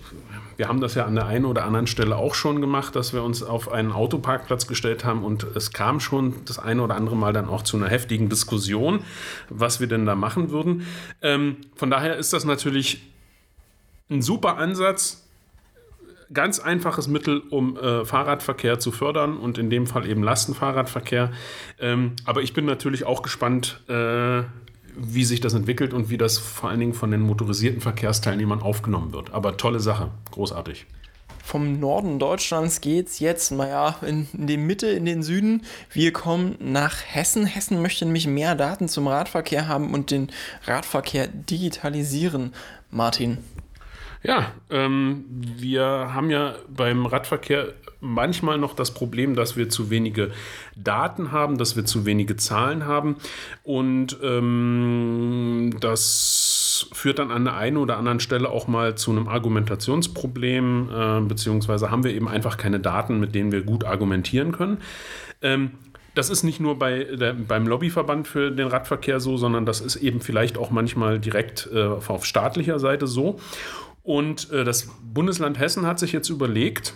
wir 0.57 0.67
haben 0.67 0.81
das 0.81 0.95
ja 0.95 1.05
an 1.05 1.15
der 1.15 1.25
einen 1.25 1.45
oder 1.45 1.65
anderen 1.65 1.87
Stelle 1.87 2.15
auch 2.15 2.35
schon 2.35 2.61
gemacht, 2.61 2.95
dass 2.95 3.13
wir 3.13 3.23
uns 3.23 3.41
auf 3.41 3.71
einen 3.71 3.91
Autoparkplatz 3.91 4.67
gestellt 4.67 5.03
haben 5.03 5.23
und 5.23 5.43
es 5.55 5.71
kam 5.71 5.99
schon 5.99 6.35
das 6.45 6.59
eine 6.59 6.83
oder 6.83 6.95
andere 6.95 7.15
Mal 7.15 7.33
dann 7.33 7.47
auch 7.47 7.63
zu 7.63 7.77
einer 7.77 7.89
heftigen 7.89 8.29
Diskussion, 8.29 8.99
was 9.49 9.79
wir 9.79 9.87
denn 9.87 10.05
da 10.05 10.15
machen 10.15 10.51
würden. 10.51 10.85
Ähm, 11.21 11.57
von 11.75 11.89
daher 11.89 12.17
ist 12.17 12.33
das 12.33 12.45
natürlich 12.45 13.01
ein 14.09 14.21
super 14.21 14.57
Ansatz, 14.57 15.27
ganz 16.31 16.59
einfaches 16.59 17.07
Mittel, 17.07 17.41
um 17.49 17.77
äh, 17.77 18.05
Fahrradverkehr 18.05 18.79
zu 18.79 18.91
fördern 18.91 19.37
und 19.37 19.57
in 19.57 19.69
dem 19.69 19.87
Fall 19.87 20.07
eben 20.07 20.23
Lastenfahrradverkehr. 20.23 21.31
Ähm, 21.79 22.15
aber 22.25 22.41
ich 22.41 22.53
bin 22.53 22.65
natürlich 22.65 23.05
auch 23.05 23.21
gespannt, 23.21 23.81
äh, 23.87 24.43
wie 24.97 25.25
sich 25.25 25.41
das 25.41 25.53
entwickelt 25.53 25.93
und 25.93 26.09
wie 26.09 26.17
das 26.17 26.37
vor 26.37 26.69
allen 26.69 26.79
Dingen 26.79 26.93
von 26.93 27.11
den 27.11 27.21
motorisierten 27.21 27.81
Verkehrsteilnehmern 27.81 28.61
aufgenommen 28.61 29.13
wird. 29.13 29.33
Aber 29.33 29.57
tolle 29.57 29.79
Sache, 29.79 30.11
großartig. 30.31 30.85
Vom 31.45 31.79
Norden 31.79 32.19
Deutschlands 32.19 32.79
geht's 32.79 33.19
jetzt, 33.19 33.51
naja, 33.51 33.97
in, 34.01 34.27
in 34.33 34.47
die 34.47 34.57
Mitte, 34.57 34.87
in 34.87 35.03
den 35.03 35.23
Süden. 35.23 35.63
Wir 35.91 36.13
kommen 36.13 36.55
nach 36.59 37.03
Hessen. 37.05 37.45
Hessen 37.45 37.81
möchte 37.81 38.05
nämlich 38.05 38.27
mehr 38.27 38.55
Daten 38.55 38.87
zum 38.87 39.07
Radverkehr 39.07 39.67
haben 39.67 39.93
und 39.93 40.09
den 40.09 40.31
Radverkehr 40.65 41.27
digitalisieren. 41.27 42.53
Martin. 42.89 43.39
Ja, 44.23 44.53
ähm, 44.69 45.25
wir 45.29 45.83
haben 45.83 46.29
ja 46.29 46.55
beim 46.69 47.05
Radverkehr 47.05 47.73
manchmal 47.99 48.57
noch 48.57 48.73
das 48.73 48.93
Problem, 48.93 49.35
dass 49.35 49.57
wir 49.57 49.69
zu 49.69 49.89
wenige 49.89 50.31
Daten 50.75 51.31
haben, 51.31 51.57
dass 51.57 51.75
wir 51.75 51.85
zu 51.85 52.05
wenige 52.05 52.37
Zahlen 52.37 52.85
haben 52.85 53.17
und 53.63 54.17
ähm, 54.23 55.75
das 55.79 56.87
führt 56.91 57.19
dann 57.19 57.31
an 57.31 57.45
der 57.45 57.55
einen 57.55 57.77
oder 57.77 57.97
anderen 57.97 58.19
Stelle 58.19 58.49
auch 58.49 58.67
mal 58.67 58.95
zu 58.95 59.11
einem 59.11 59.27
Argumentationsproblem, 59.27 60.89
äh, 60.89 61.21
beziehungsweise 61.21 61.91
haben 61.91 62.03
wir 62.03 62.13
eben 62.13 62.27
einfach 62.27 62.57
keine 62.57 62.79
Daten, 62.79 63.19
mit 63.19 63.35
denen 63.35 63.51
wir 63.51 63.61
gut 63.61 63.83
argumentieren 63.83 64.51
können. 64.51 64.77
Ähm, 65.41 65.71
das 66.15 66.29
ist 66.29 66.43
nicht 66.43 66.59
nur 66.59 66.77
bei 66.77 67.05
der, 67.05 67.33
beim 67.33 67.67
Lobbyverband 67.67 68.27
für 68.27 68.51
den 68.51 68.67
Radverkehr 68.67 69.19
so, 69.19 69.37
sondern 69.37 69.65
das 69.65 69.81
ist 69.81 69.95
eben 69.95 70.21
vielleicht 70.21 70.57
auch 70.57 70.69
manchmal 70.69 71.19
direkt 71.19 71.69
äh, 71.73 71.85
auf 71.85 72.25
staatlicher 72.25 72.79
Seite 72.79 73.07
so. 73.07 73.39
Und 74.03 74.51
äh, 74.51 74.63
das 74.63 74.89
Bundesland 75.01 75.59
Hessen 75.59 75.87
hat 75.87 75.97
sich 75.99 76.11
jetzt 76.11 76.29
überlegt, 76.29 76.93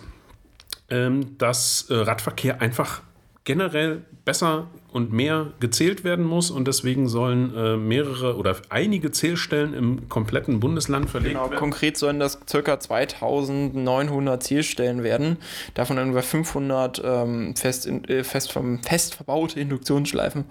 ähm, 0.90 1.36
dass 1.38 1.86
äh, 1.90 1.94
Radverkehr 1.94 2.60
einfach 2.60 3.02
generell 3.44 4.02
besser 4.26 4.66
und 4.92 5.10
mehr 5.10 5.52
gezählt 5.58 6.04
werden 6.04 6.22
muss 6.22 6.50
und 6.50 6.68
deswegen 6.68 7.08
sollen 7.08 7.54
äh, 7.56 7.76
mehrere 7.78 8.36
oder 8.36 8.56
einige 8.68 9.10
Zählstellen 9.10 9.72
im 9.72 10.08
kompletten 10.10 10.60
Bundesland 10.60 11.08
verlegt 11.08 11.32
Genau, 11.32 11.48
werden. 11.48 11.58
konkret 11.58 11.96
sollen 11.96 12.20
das 12.20 12.40
ca. 12.40 12.78
2900 12.78 14.42
Zielstellen 14.42 15.02
werden, 15.02 15.38
davon 15.72 15.96
über 16.10 16.22
500 16.22 17.00
ähm, 17.02 17.56
fest, 17.56 17.86
in, 17.86 18.04
äh, 18.04 18.22
fest, 18.22 18.52
vom, 18.52 18.82
fest 18.82 19.14
verbaute 19.14 19.58
Induktionsschleifen. 19.58 20.44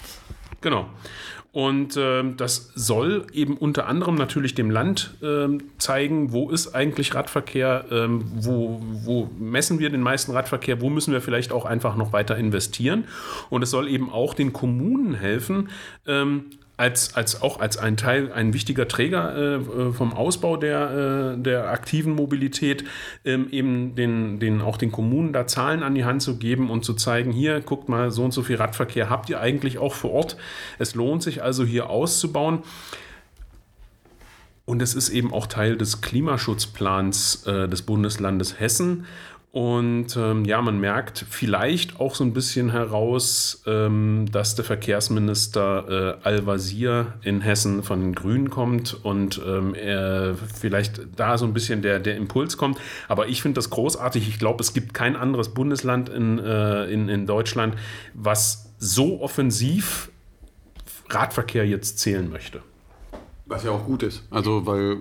Genau. 0.61 0.87
Und 1.57 1.97
ähm, 1.97 2.37
das 2.37 2.71
soll 2.75 3.25
eben 3.33 3.57
unter 3.57 3.87
anderem 3.87 4.13
natürlich 4.13 4.53
dem 4.53 4.69
Land 4.69 5.15
ähm, 5.23 5.71
zeigen, 5.79 6.31
wo 6.31 6.51
ist 6.51 6.75
eigentlich 6.75 7.15
Radverkehr, 7.15 7.85
ähm, 7.89 8.25
wo, 8.35 8.79
wo 9.03 9.27
messen 9.39 9.79
wir 9.79 9.89
den 9.89 10.01
meisten 10.01 10.33
Radverkehr, 10.33 10.81
wo 10.81 10.91
müssen 10.91 11.13
wir 11.13 11.19
vielleicht 11.19 11.51
auch 11.51 11.65
einfach 11.65 11.95
noch 11.95 12.13
weiter 12.13 12.37
investieren. 12.37 13.05
Und 13.49 13.63
es 13.63 13.71
soll 13.71 13.87
eben 13.87 14.11
auch 14.11 14.35
den 14.35 14.53
Kommunen 14.53 15.15
helfen, 15.15 15.69
ähm, 16.05 16.45
als, 16.77 17.15
als 17.15 17.41
auch 17.41 17.59
als 17.59 17.77
ein 17.77 17.97
Teil, 17.97 18.31
ein 18.31 18.53
wichtiger 18.53 18.87
Träger 18.87 19.35
äh, 19.35 19.55
äh, 19.55 19.93
vom 19.93 20.13
Ausbau 20.13 20.57
der, 20.57 21.33
äh, 21.35 21.41
der 21.41 21.69
aktiven 21.71 22.13
Mobilität, 22.13 22.83
ähm, 23.25 23.47
eben 23.49 23.95
den, 23.95 24.39
den, 24.39 24.61
auch 24.61 24.77
den 24.77 24.91
Kommunen 24.91 25.33
da 25.33 25.47
Zahlen 25.47 25.81
an 25.81 25.95
die 25.95 26.05
Hand 26.05 26.21
zu 26.21 26.37
geben 26.37 26.69
und 26.69 26.85
zu 26.85 26.93
zeigen, 26.93 27.31
hier, 27.31 27.61
guckt 27.61 27.89
mal, 27.89 28.11
so 28.11 28.23
und 28.23 28.31
so 28.31 28.43
viel 28.43 28.57
Radverkehr 28.57 29.09
habt 29.09 29.27
ihr 29.29 29.41
eigentlich 29.41 29.79
auch 29.79 29.95
vor 29.95 30.11
Ort. 30.11 30.37
Es 30.77 30.93
lohnt 30.93 31.23
sich 31.23 31.41
also 31.41 31.65
hier 31.65 31.89
auszubauen. 31.89 32.59
Und 34.65 34.81
es 34.81 34.93
ist 34.93 35.09
eben 35.09 35.33
auch 35.33 35.47
Teil 35.47 35.77
des 35.77 36.01
Klimaschutzplans 36.01 37.47
äh, 37.47 37.69
des 37.69 37.83
Bundeslandes 37.83 38.59
Hessen. 38.59 39.05
Und 39.51 40.15
ähm, 40.17 40.45
ja, 40.45 40.61
man 40.61 40.79
merkt 40.79 41.25
vielleicht 41.27 41.99
auch 41.99 42.15
so 42.15 42.23
ein 42.23 42.33
bisschen 42.33 42.69
heraus, 42.69 43.63
ähm, 43.65 44.27
dass 44.31 44.55
der 44.55 44.65
Verkehrsminister 44.65 46.19
äh, 46.23 46.27
Al-Wazir 46.27 47.13
in 47.23 47.41
Hessen 47.41 47.81
von 47.81 48.01
den 48.01 48.13
Grünen 48.13 48.49
kommt 48.49 48.93
und 49.03 49.41
ähm, 49.43 49.73
er 49.73 50.35
vielleicht 50.35 51.01
da 51.15 51.37
so 51.37 51.45
ein 51.45 51.53
bisschen 51.53 51.81
der, 51.81 51.99
der 51.99 52.17
Impuls 52.17 52.57
kommt. 52.57 52.77
Aber 53.07 53.29
ich 53.29 53.41
finde 53.41 53.55
das 53.55 53.69
großartig. 53.69 54.27
Ich 54.27 54.37
glaube, 54.37 54.61
es 54.61 54.73
gibt 54.73 54.93
kein 54.93 55.15
anderes 55.15 55.53
Bundesland 55.53 56.09
in, 56.09 56.39
äh, 56.39 56.85
in, 56.85 57.07
in 57.07 57.25
Deutschland, 57.25 57.75
was 58.13 58.73
so 58.77 59.21
offensiv 59.21 60.11
Radverkehr 61.09 61.65
jetzt 61.65 61.99
zählen 61.99 62.29
möchte. 62.29 62.61
Was 63.45 63.63
ja 63.63 63.71
auch 63.71 63.85
gut 63.85 64.03
ist. 64.03 64.23
Also, 64.29 64.65
weil 64.65 64.97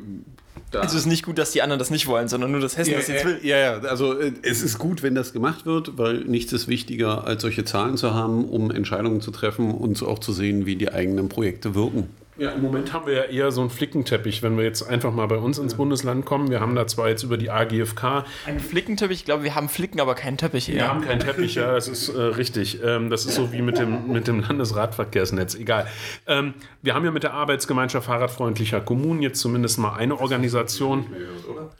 da 0.70 0.80
Also 0.80 0.96
es 0.96 1.02
ist 1.02 1.06
nicht 1.06 1.24
gut, 1.24 1.38
dass 1.38 1.52
die 1.52 1.62
anderen 1.62 1.78
das 1.78 1.90
nicht 1.90 2.06
wollen, 2.06 2.28
sondern 2.28 2.50
nur, 2.50 2.60
dass 2.60 2.76
Hessen 2.76 2.92
ja, 2.92 2.98
das 2.98 3.08
jetzt 3.08 3.24
will. 3.24 3.40
ja, 3.42 3.56
ja, 3.58 3.78
also 3.80 4.18
äh, 4.18 4.32
es 4.42 4.62
ist 4.62 4.78
gut, 4.78 5.02
wenn 5.02 5.14
das 5.14 5.32
gemacht 5.32 5.66
wird, 5.66 5.96
weil 5.98 6.18
nichts 6.24 6.52
ist 6.52 6.68
wichtiger, 6.68 7.26
als 7.26 7.42
solche 7.42 7.64
Zahlen 7.64 7.96
zu 7.96 8.14
haben, 8.14 8.44
um 8.44 8.70
Entscheidungen 8.70 9.20
zu 9.20 9.30
treffen 9.30 9.72
und 9.72 10.02
auch 10.02 10.18
zu 10.18 10.32
sehen, 10.32 10.66
wie 10.66 10.76
die 10.76 10.92
eigenen 10.92 11.28
Projekte 11.28 11.74
wirken. 11.74 12.08
Ja, 12.38 12.50
im 12.50 12.60
Moment 12.60 12.92
haben 12.92 13.06
wir 13.06 13.14
ja 13.14 13.22
eher 13.24 13.50
so 13.50 13.62
einen 13.62 13.70
Flickenteppich, 13.70 14.42
wenn 14.42 14.58
wir 14.58 14.64
jetzt 14.64 14.82
einfach 14.82 15.10
mal 15.12 15.26
bei 15.26 15.36
uns 15.38 15.58
ins 15.58 15.74
Bundesland 15.74 16.26
kommen. 16.26 16.50
Wir 16.50 16.60
haben 16.60 16.74
da 16.74 16.86
zwar 16.86 17.08
jetzt 17.08 17.22
über 17.22 17.38
die 17.38 17.50
AGFK, 17.50 18.24
Ein 18.46 18.60
Flickenteppich, 18.60 19.20
ich 19.20 19.24
glaube, 19.24 19.42
wir 19.42 19.54
haben 19.54 19.70
Flicken, 19.70 20.00
aber 20.00 20.14
keinen 20.14 20.36
Teppich 20.36 20.68
wir 20.68 20.76
eher. 20.76 20.88
haben 20.88 21.00
keinen 21.00 21.20
Teppich, 21.20 21.54
ja, 21.54 21.72
das 21.72 21.88
ist 21.88 22.10
äh, 22.10 22.20
richtig. 22.20 22.82
Ähm, 22.84 23.08
das 23.08 23.24
ist 23.24 23.36
so 23.36 23.52
wie 23.52 23.62
mit 23.62 23.78
dem, 23.78 24.12
mit 24.12 24.28
dem 24.28 24.40
Landesradverkehrsnetz, 24.40 25.54
egal. 25.54 25.86
Ähm, 26.26 26.52
wir 26.82 26.94
haben 26.94 27.04
ja 27.06 27.10
mit 27.10 27.22
der 27.22 27.32
Arbeitsgemeinschaft 27.32 28.06
Fahrradfreundlicher 28.06 28.82
Kommunen 28.82 29.22
jetzt 29.22 29.40
zumindest 29.40 29.78
mal 29.78 29.94
eine 29.94 30.20
Organisation, 30.20 31.06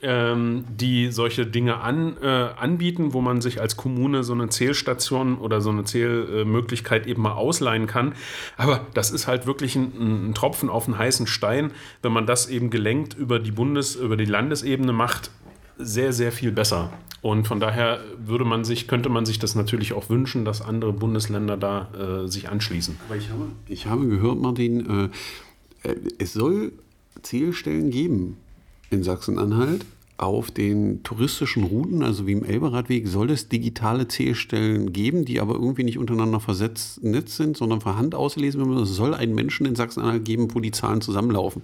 ähm, 0.01 0.65
die 0.69 1.11
solche 1.11 1.45
Dinge 1.45 1.81
an, 1.81 2.17
äh, 2.21 2.25
anbieten, 2.27 3.13
wo 3.13 3.21
man 3.21 3.41
sich 3.41 3.61
als 3.61 3.77
Kommune 3.77 4.23
so 4.23 4.33
eine 4.33 4.49
Zählstation 4.49 5.37
oder 5.37 5.61
so 5.61 5.69
eine 5.69 5.83
Zählmöglichkeit 5.83 7.05
eben 7.05 7.21
mal 7.21 7.33
ausleihen 7.33 7.85
kann. 7.85 8.15
Aber 8.57 8.87
das 8.95 9.11
ist 9.11 9.27
halt 9.27 9.45
wirklich 9.45 9.75
ein, 9.75 10.29
ein 10.29 10.33
Tropfen 10.47 10.69
auf 10.69 10.87
einen 10.87 10.97
heißen 10.97 11.27
Stein, 11.27 11.71
wenn 12.01 12.13
man 12.13 12.25
das 12.25 12.47
eben 12.47 12.69
gelenkt 12.69 13.13
über 13.13 13.37
die 13.37 13.51
Bundes-, 13.51 13.95
über 13.95 14.15
die 14.15 14.23
Landesebene 14.23 14.93
macht, 14.93 15.29
sehr, 15.77 16.13
sehr 16.13 16.31
viel 16.31 16.53
besser. 16.53 16.93
Und 17.21 17.47
von 17.47 17.59
daher 17.59 17.99
würde 18.17 18.45
man 18.45 18.63
sich, 18.63 18.87
könnte 18.87 19.09
man 19.09 19.25
sich 19.25 19.39
das 19.39 19.55
natürlich 19.55 19.91
auch 19.91 20.09
wünschen, 20.09 20.45
dass 20.45 20.61
andere 20.61 20.93
Bundesländer 20.93 21.57
da 21.57 22.23
äh, 22.23 22.27
sich 22.29 22.47
anschließen. 22.47 22.97
Aber 23.07 23.17
ich 23.17 23.29
habe, 23.29 23.47
ich 23.67 23.87
habe 23.87 24.07
gehört, 24.07 24.39
Martin, 24.39 25.11
äh, 25.83 25.89
äh, 25.89 25.95
es 26.17 26.31
soll 26.31 26.71
Zielstellen 27.23 27.89
geben 27.89 28.37
in 28.89 29.03
Sachsen-Anhalt 29.03 29.85
auf 30.17 30.49
den 30.49 31.03
touristischen 31.03 31.63
Routen, 31.63 32.01
also 32.01 32.25
wie 32.25 32.31
im 32.31 32.43
Elberadweg, 32.43 33.07
soll 33.07 33.29
es 33.29 33.49
digitale 33.49 34.07
Zählstellen 34.07 34.91
geben, 34.91 35.25
die 35.25 35.39
aber 35.39 35.53
irgendwie 35.53 35.83
nicht 35.83 35.99
untereinander 35.99 36.39
versetzt 36.39 37.01
sind, 37.01 37.55
sondern 37.55 37.81
von 37.81 37.97
Hand 37.97 38.15
auslesen 38.15 38.61
werden. 38.61 38.81
Es 38.81 38.89
soll 38.89 39.13
einen 39.13 39.35
Menschen 39.35 39.67
in 39.67 39.75
Sachsen-Anhalt 39.75 40.25
geben, 40.25 40.55
wo 40.55 40.59
die 40.59 40.71
Zahlen 40.71 41.01
zusammenlaufen. 41.01 41.61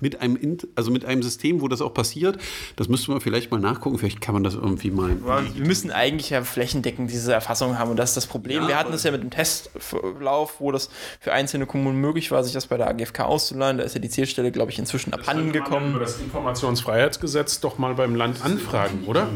Mit 0.00 0.22
einem, 0.22 0.56
also 0.76 0.90
mit 0.90 1.04
einem 1.04 1.22
System, 1.22 1.60
wo 1.60 1.68
das 1.68 1.82
auch 1.82 1.92
passiert. 1.92 2.38
Das 2.76 2.88
müsste 2.88 3.10
man 3.10 3.20
vielleicht 3.20 3.50
mal 3.50 3.60
nachgucken. 3.60 3.98
Vielleicht 3.98 4.22
kann 4.22 4.32
man 4.32 4.44
das 4.44 4.54
irgendwie 4.54 4.90
mal. 4.90 5.16
Wir 5.54 5.66
müssen 5.66 5.90
eigentlich 5.90 6.30
ja 6.30 6.42
flächendeckend 6.42 7.10
diese 7.10 7.34
Erfassung 7.34 7.78
haben 7.78 7.90
und 7.90 7.98
das 7.98 8.10
ist 8.10 8.16
das 8.16 8.26
Problem. 8.26 8.62
Ja, 8.62 8.68
wir 8.68 8.78
hatten 8.78 8.92
das 8.92 9.04
ja 9.04 9.10
mit 9.10 9.22
dem 9.22 9.30
Testlauf, 9.30 10.58
wo 10.58 10.72
das 10.72 10.88
für 11.20 11.34
einzelne 11.34 11.66
Kommunen 11.66 12.00
möglich 12.00 12.30
war, 12.30 12.42
sich 12.44 12.54
das 12.54 12.66
bei 12.66 12.78
der 12.78 12.88
AGFK 12.88 13.20
auszuleihen. 13.20 13.76
Da 13.76 13.84
ist 13.84 13.94
ja 13.94 14.00
die 14.00 14.08
Zählstelle, 14.08 14.50
glaube 14.52 14.70
ich, 14.70 14.78
inzwischen 14.78 15.12
abhanden 15.12 15.50
Über 15.50 15.58
gekommen. 15.58 15.98
das 16.00 16.18
Informationsfreiheitsgesetz 16.18 17.60
doch 17.60 17.76
mal 17.76 17.89
beim 17.94 18.14
Land 18.14 18.44
anfragen, 18.44 19.04
oder? 19.06 19.28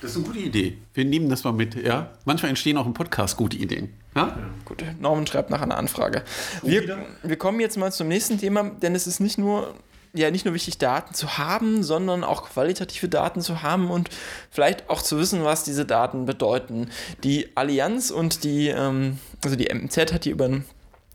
Das 0.00 0.12
ist 0.12 0.16
eine 0.16 0.26
gute 0.26 0.40
Idee. 0.40 0.78
Wir 0.94 1.04
nehmen 1.04 1.28
das 1.28 1.44
mal 1.44 1.52
mit. 1.52 1.76
Ja? 1.76 2.10
Manchmal 2.24 2.48
entstehen 2.50 2.76
auch 2.76 2.86
im 2.86 2.94
Podcast 2.94 3.36
gute 3.36 3.56
Ideen. 3.56 3.90
Ja? 4.16 4.36
Gut, 4.64 4.84
Norman 5.00 5.26
schreibt 5.28 5.50
nach 5.50 5.62
einer 5.62 5.76
Anfrage. 5.76 6.24
Wir, 6.62 7.06
wir 7.22 7.36
kommen 7.36 7.60
jetzt 7.60 7.78
mal 7.78 7.92
zum 7.92 8.08
nächsten 8.08 8.38
Thema, 8.38 8.64
denn 8.64 8.96
es 8.96 9.06
ist 9.06 9.20
nicht 9.20 9.38
nur 9.38 9.74
ja 10.14 10.30
nicht 10.30 10.44
nur 10.44 10.54
wichtig, 10.54 10.78
Daten 10.78 11.14
zu 11.14 11.38
haben, 11.38 11.82
sondern 11.82 12.24
auch 12.24 12.44
qualitative 12.50 13.08
Daten 13.08 13.40
zu 13.40 13.62
haben 13.62 13.90
und 13.90 14.10
vielleicht 14.50 14.90
auch 14.90 15.00
zu 15.00 15.18
wissen, 15.18 15.44
was 15.44 15.64
diese 15.64 15.86
Daten 15.86 16.26
bedeuten. 16.26 16.90
Die 17.24 17.56
Allianz 17.56 18.10
und 18.10 18.44
die, 18.44 18.68
ähm, 18.68 19.18
also 19.42 19.56
die 19.56 19.72
MZ 19.72 20.12
hat 20.12 20.24
hier 20.24 20.32
über 20.32 20.50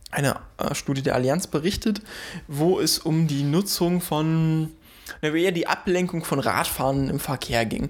eine 0.10 0.39
äh, 0.58 0.74
Studie 0.74 1.01
der 1.01 1.15
Allianz 1.15 1.48
berichtet, 1.48 2.01
wo 2.48 2.79
es 2.79 2.98
um 2.98 3.27
die 3.27 3.44
Nutzung 3.44 4.01
von 4.01 4.72
na, 5.21 5.29
eher 5.29 5.51
die 5.51 5.67
Ablenkung 5.67 6.23
von 6.23 6.39
Radfahren 6.39 7.09
im 7.09 7.19
Verkehr 7.19 7.65
ging. 7.65 7.89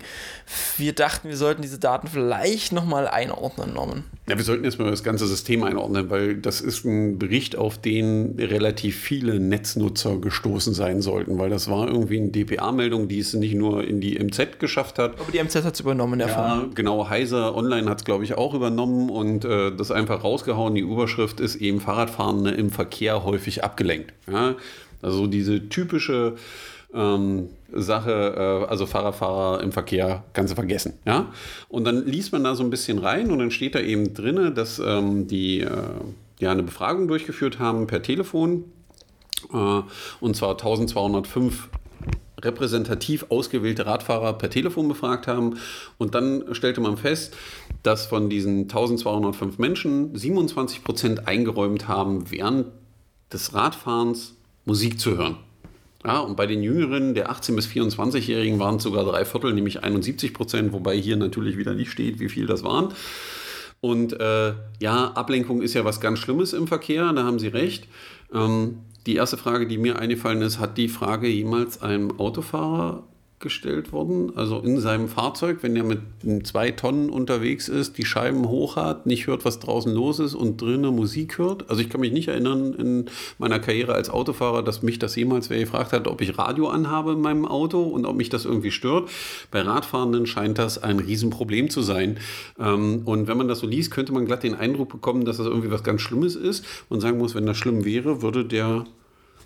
Wir 0.77 0.93
dachten, 0.93 1.29
wir 1.29 1.38
sollten 1.38 1.62
diese 1.62 1.79
Daten 1.79 2.07
vielleicht 2.07 2.71
nochmal 2.71 3.07
einordnen, 3.07 3.74
Norman. 3.74 4.03
Ja, 4.29 4.38
wir 4.38 4.43
sollten 4.43 4.65
erstmal 4.65 4.91
das 4.91 5.03
ganze 5.03 5.27
System 5.27 5.63
einordnen, 5.63 6.09
weil 6.09 6.36
das 6.36 6.62
ist 6.62 6.86
ein 6.86 7.17
Bericht, 7.17 7.55
auf 7.55 7.77
den 7.77 8.36
relativ 8.38 8.97
viele 8.97 9.39
Netznutzer 9.39 10.17
gestoßen 10.17 10.74
sein 10.74 11.01
sollten, 11.01 11.38
weil 11.39 11.50
das 11.50 11.69
war 11.69 11.88
irgendwie 11.88 12.17
eine 12.17 12.29
DPA-Meldung, 12.29 13.07
die 13.07 13.19
es 13.19 13.33
nicht 13.33 13.55
nur 13.55 13.86
in 13.86 14.01
die 14.01 14.19
MZ 14.19 14.59
geschafft 14.59 15.00
hat. 15.00 15.19
Aber 15.19 15.31
die 15.31 15.41
MZ 15.41 15.63
hat 15.63 15.75
es 15.75 15.79
übernommen 15.79 16.19
davon. 16.19 16.36
Ja, 16.36 16.65
genau, 16.74 17.09
Heiser 17.09 17.55
Online 17.55 17.89
hat 17.89 18.00
es, 18.00 18.05
glaube 18.05 18.24
ich, 18.24 18.36
auch 18.36 18.53
übernommen 18.53 19.09
und 19.09 19.45
äh, 19.45 19.75
das 19.75 19.91
einfach 19.91 20.24
rausgehauen. 20.24 20.75
Die 20.75 20.81
Überschrift 20.81 21.39
ist 21.39 21.55
eben 21.55 21.79
Fahrradfahrende 21.79 22.51
im 22.51 22.69
Verkehr 22.69 23.24
häufig 23.24 23.63
abgelenkt. 23.63 24.13
Ja? 24.29 24.55
Also 25.01 25.27
diese 25.27 25.69
typische 25.69 26.36
ähm, 26.94 27.50
Sache, 27.74 28.65
äh, 28.65 28.70
also 28.70 28.86
Fahrradfahrer 28.86 29.62
im 29.62 29.72
Verkehr, 29.72 30.24
kannst 30.34 30.51
du 30.51 30.56
vergessen. 30.56 30.94
Ja? 31.06 31.32
Und 31.70 31.86
dann 31.86 32.06
liest 32.06 32.32
man 32.32 32.44
da 32.44 32.56
so 32.56 32.63
ein 32.63 32.70
bisschen 32.70 33.00
rein 33.00 33.32
und 33.32 33.39
dann 33.39 33.51
steht 33.51 33.75
da 33.75 33.79
eben 33.79 34.13
drin, 34.13 34.53
dass 34.56 34.79
ähm, 34.79 35.27
die 35.27 35.62
äh, 35.62 35.72
ja 36.39 36.51
eine 36.51 36.63
Befragung 36.63 37.08
durchgeführt 37.08 37.60
haben 37.60 37.88
per 37.88 38.01
Telefon. 38.01 38.65
Äh, 39.53 39.82
und 40.20 40.36
zwar 40.36 40.51
1205 40.51 41.70
repräsentativ 42.39 43.25
ausgewählte 43.29 43.86
Radfahrer 43.86 44.34
per 44.34 44.50
Telefon 44.50 44.88
befragt 44.88 45.27
haben. 45.27 45.58
Und 45.98 46.15
dann 46.15 46.44
stellte 46.53 46.82
man 46.82 46.98
fest, 46.98 47.36
dass 47.84 48.06
von 48.06 48.29
diesen 48.29 48.63
1205 48.63 49.58
Menschen 49.58 50.15
27 50.15 50.84
Prozent 50.84 51.27
eingeräumt 51.27 51.88
haben, 51.88 52.29
während 52.29 52.67
des 53.34 53.53
Radfahrens 53.53 54.36
Musik 54.65 55.00
zu 55.00 55.17
hören. 55.17 55.38
Ja, 56.08 56.20
und 56.20 56.38
bei 56.38 56.48
den 56.48 56.64
Jüngeren, 56.64 57.16
der 57.16 57.30
18- 57.30 57.56
bis 57.56 57.68
24-Jährigen, 57.68 58.60
waren 58.60 58.78
es 58.78 58.84
sogar 58.84 59.04
drei 59.04 59.26
Viertel, 59.26 59.54
nämlich 59.54 59.84
71 59.84 60.34
Prozent, 60.34 60.72
wobei 60.72 60.96
hier 60.96 61.18
natürlich 61.18 61.58
wieder 61.58 61.74
nicht 61.74 61.92
steht, 61.92 62.22
wie 62.22 62.30
viel 62.30 62.46
das 62.46 62.64
waren. 62.64 62.94
Und 63.82 64.18
äh, 64.18 64.54
ja, 64.80 65.12
Ablenkung 65.12 65.62
ist 65.62 65.74
ja 65.74 65.84
was 65.84 66.00
ganz 66.00 66.20
Schlimmes 66.20 66.54
im 66.54 66.66
Verkehr, 66.66 67.12
da 67.12 67.26
haben 67.26 67.40
Sie 67.40 67.50
recht. 67.50 67.90
Ähm, 68.34 68.78
die 69.06 69.16
erste 69.16 69.36
Frage, 69.36 69.68
die 69.68 69.78
mir 69.78 70.00
eingefallen 70.00 70.42
ist, 70.42 70.60
hat 70.60 70.78
die 70.78 70.88
Frage 70.88 71.28
jemals 71.28 71.82
einem 71.82 72.18
Autofahrer 72.18 73.04
gestellt 73.39 73.91
worden. 73.91 74.36
Also 74.36 74.60
in 74.60 74.79
seinem 74.79 75.08
Fahrzeug, 75.08 75.60
wenn 75.62 75.75
er 75.75 75.84
mit 75.84 76.00
zwei 76.44 76.72
Tonnen 76.72 77.12
unterwegs 77.12 77.70
ist, 77.70 78.00
die 78.00 78.06
Scheiben 78.06 78.48
hoch 78.48 78.77
hat, 78.77 79.06
nicht 79.06 79.27
hört, 79.27 79.46
was 79.46 79.60
draußen 79.60 79.94
los 79.94 80.20
ist 80.20 80.34
und 80.34 80.60
drinnen 80.60 80.96
Musik 80.96 81.38
hört. 81.38 81.70
Also 81.70 81.82
ich 81.82 81.89
kann 81.89 82.01
mich 82.01 82.12
nicht 82.12 82.29
erinnern 82.29 82.74
in 82.74 83.06
meiner 83.38 83.60
Karriere 83.60 83.94
als 83.94 84.10
Autofahrer, 84.10 84.63
dass 84.63 84.82
mich 84.82 84.98
das 84.98 85.15
jemals 85.15 85.51
wer 85.51 85.60
gefragt 85.60 85.94
hat, 85.94 86.08
ob 86.08 86.22
ich 86.22 86.38
Radio 86.39 86.70
anhabe 86.70 87.12
in 87.12 87.22
meinem 87.22 87.46
Auto 87.46 87.84
und 87.84 88.08
ob 88.08 88.15
mich 88.15 88.29
das 88.29 88.46
irgendwie 88.46 88.72
stört. 88.72 89.10
Bei 89.51 89.62
Radfahrenden 89.62 90.25
scheint 90.25 90.58
das 90.58 90.82
ein 90.82 90.98
Riesenproblem 90.98 91.70
zu 91.70 91.84
sein. 91.84 92.17
Ähm, 92.60 93.03
und 93.06 93.27
wenn 93.27 93.38
man 93.38 93.48
das 93.48 93.60
so 93.60 93.67
liest, 93.67 93.91
könnte 93.91 94.13
man 94.13 94.25
glatt 94.25 94.41
den 94.41 94.56
Eindruck 94.56 94.89
bekommen, 94.89 95.25
dass 95.25 95.38
das 95.38 95.46
irgendwie 95.46 95.70
was 95.70 95.84
ganz 95.84 96.01
Schlimmes 96.01 96.36
ist 96.36 96.65
und 96.89 97.01
sagen 97.01 97.20
muss, 97.20 97.36
wenn 97.36 97.46
das 97.46 97.58
schlimm 97.58 97.86
wäre, 97.86 98.24
würde 98.24 98.46
der 98.46 98.86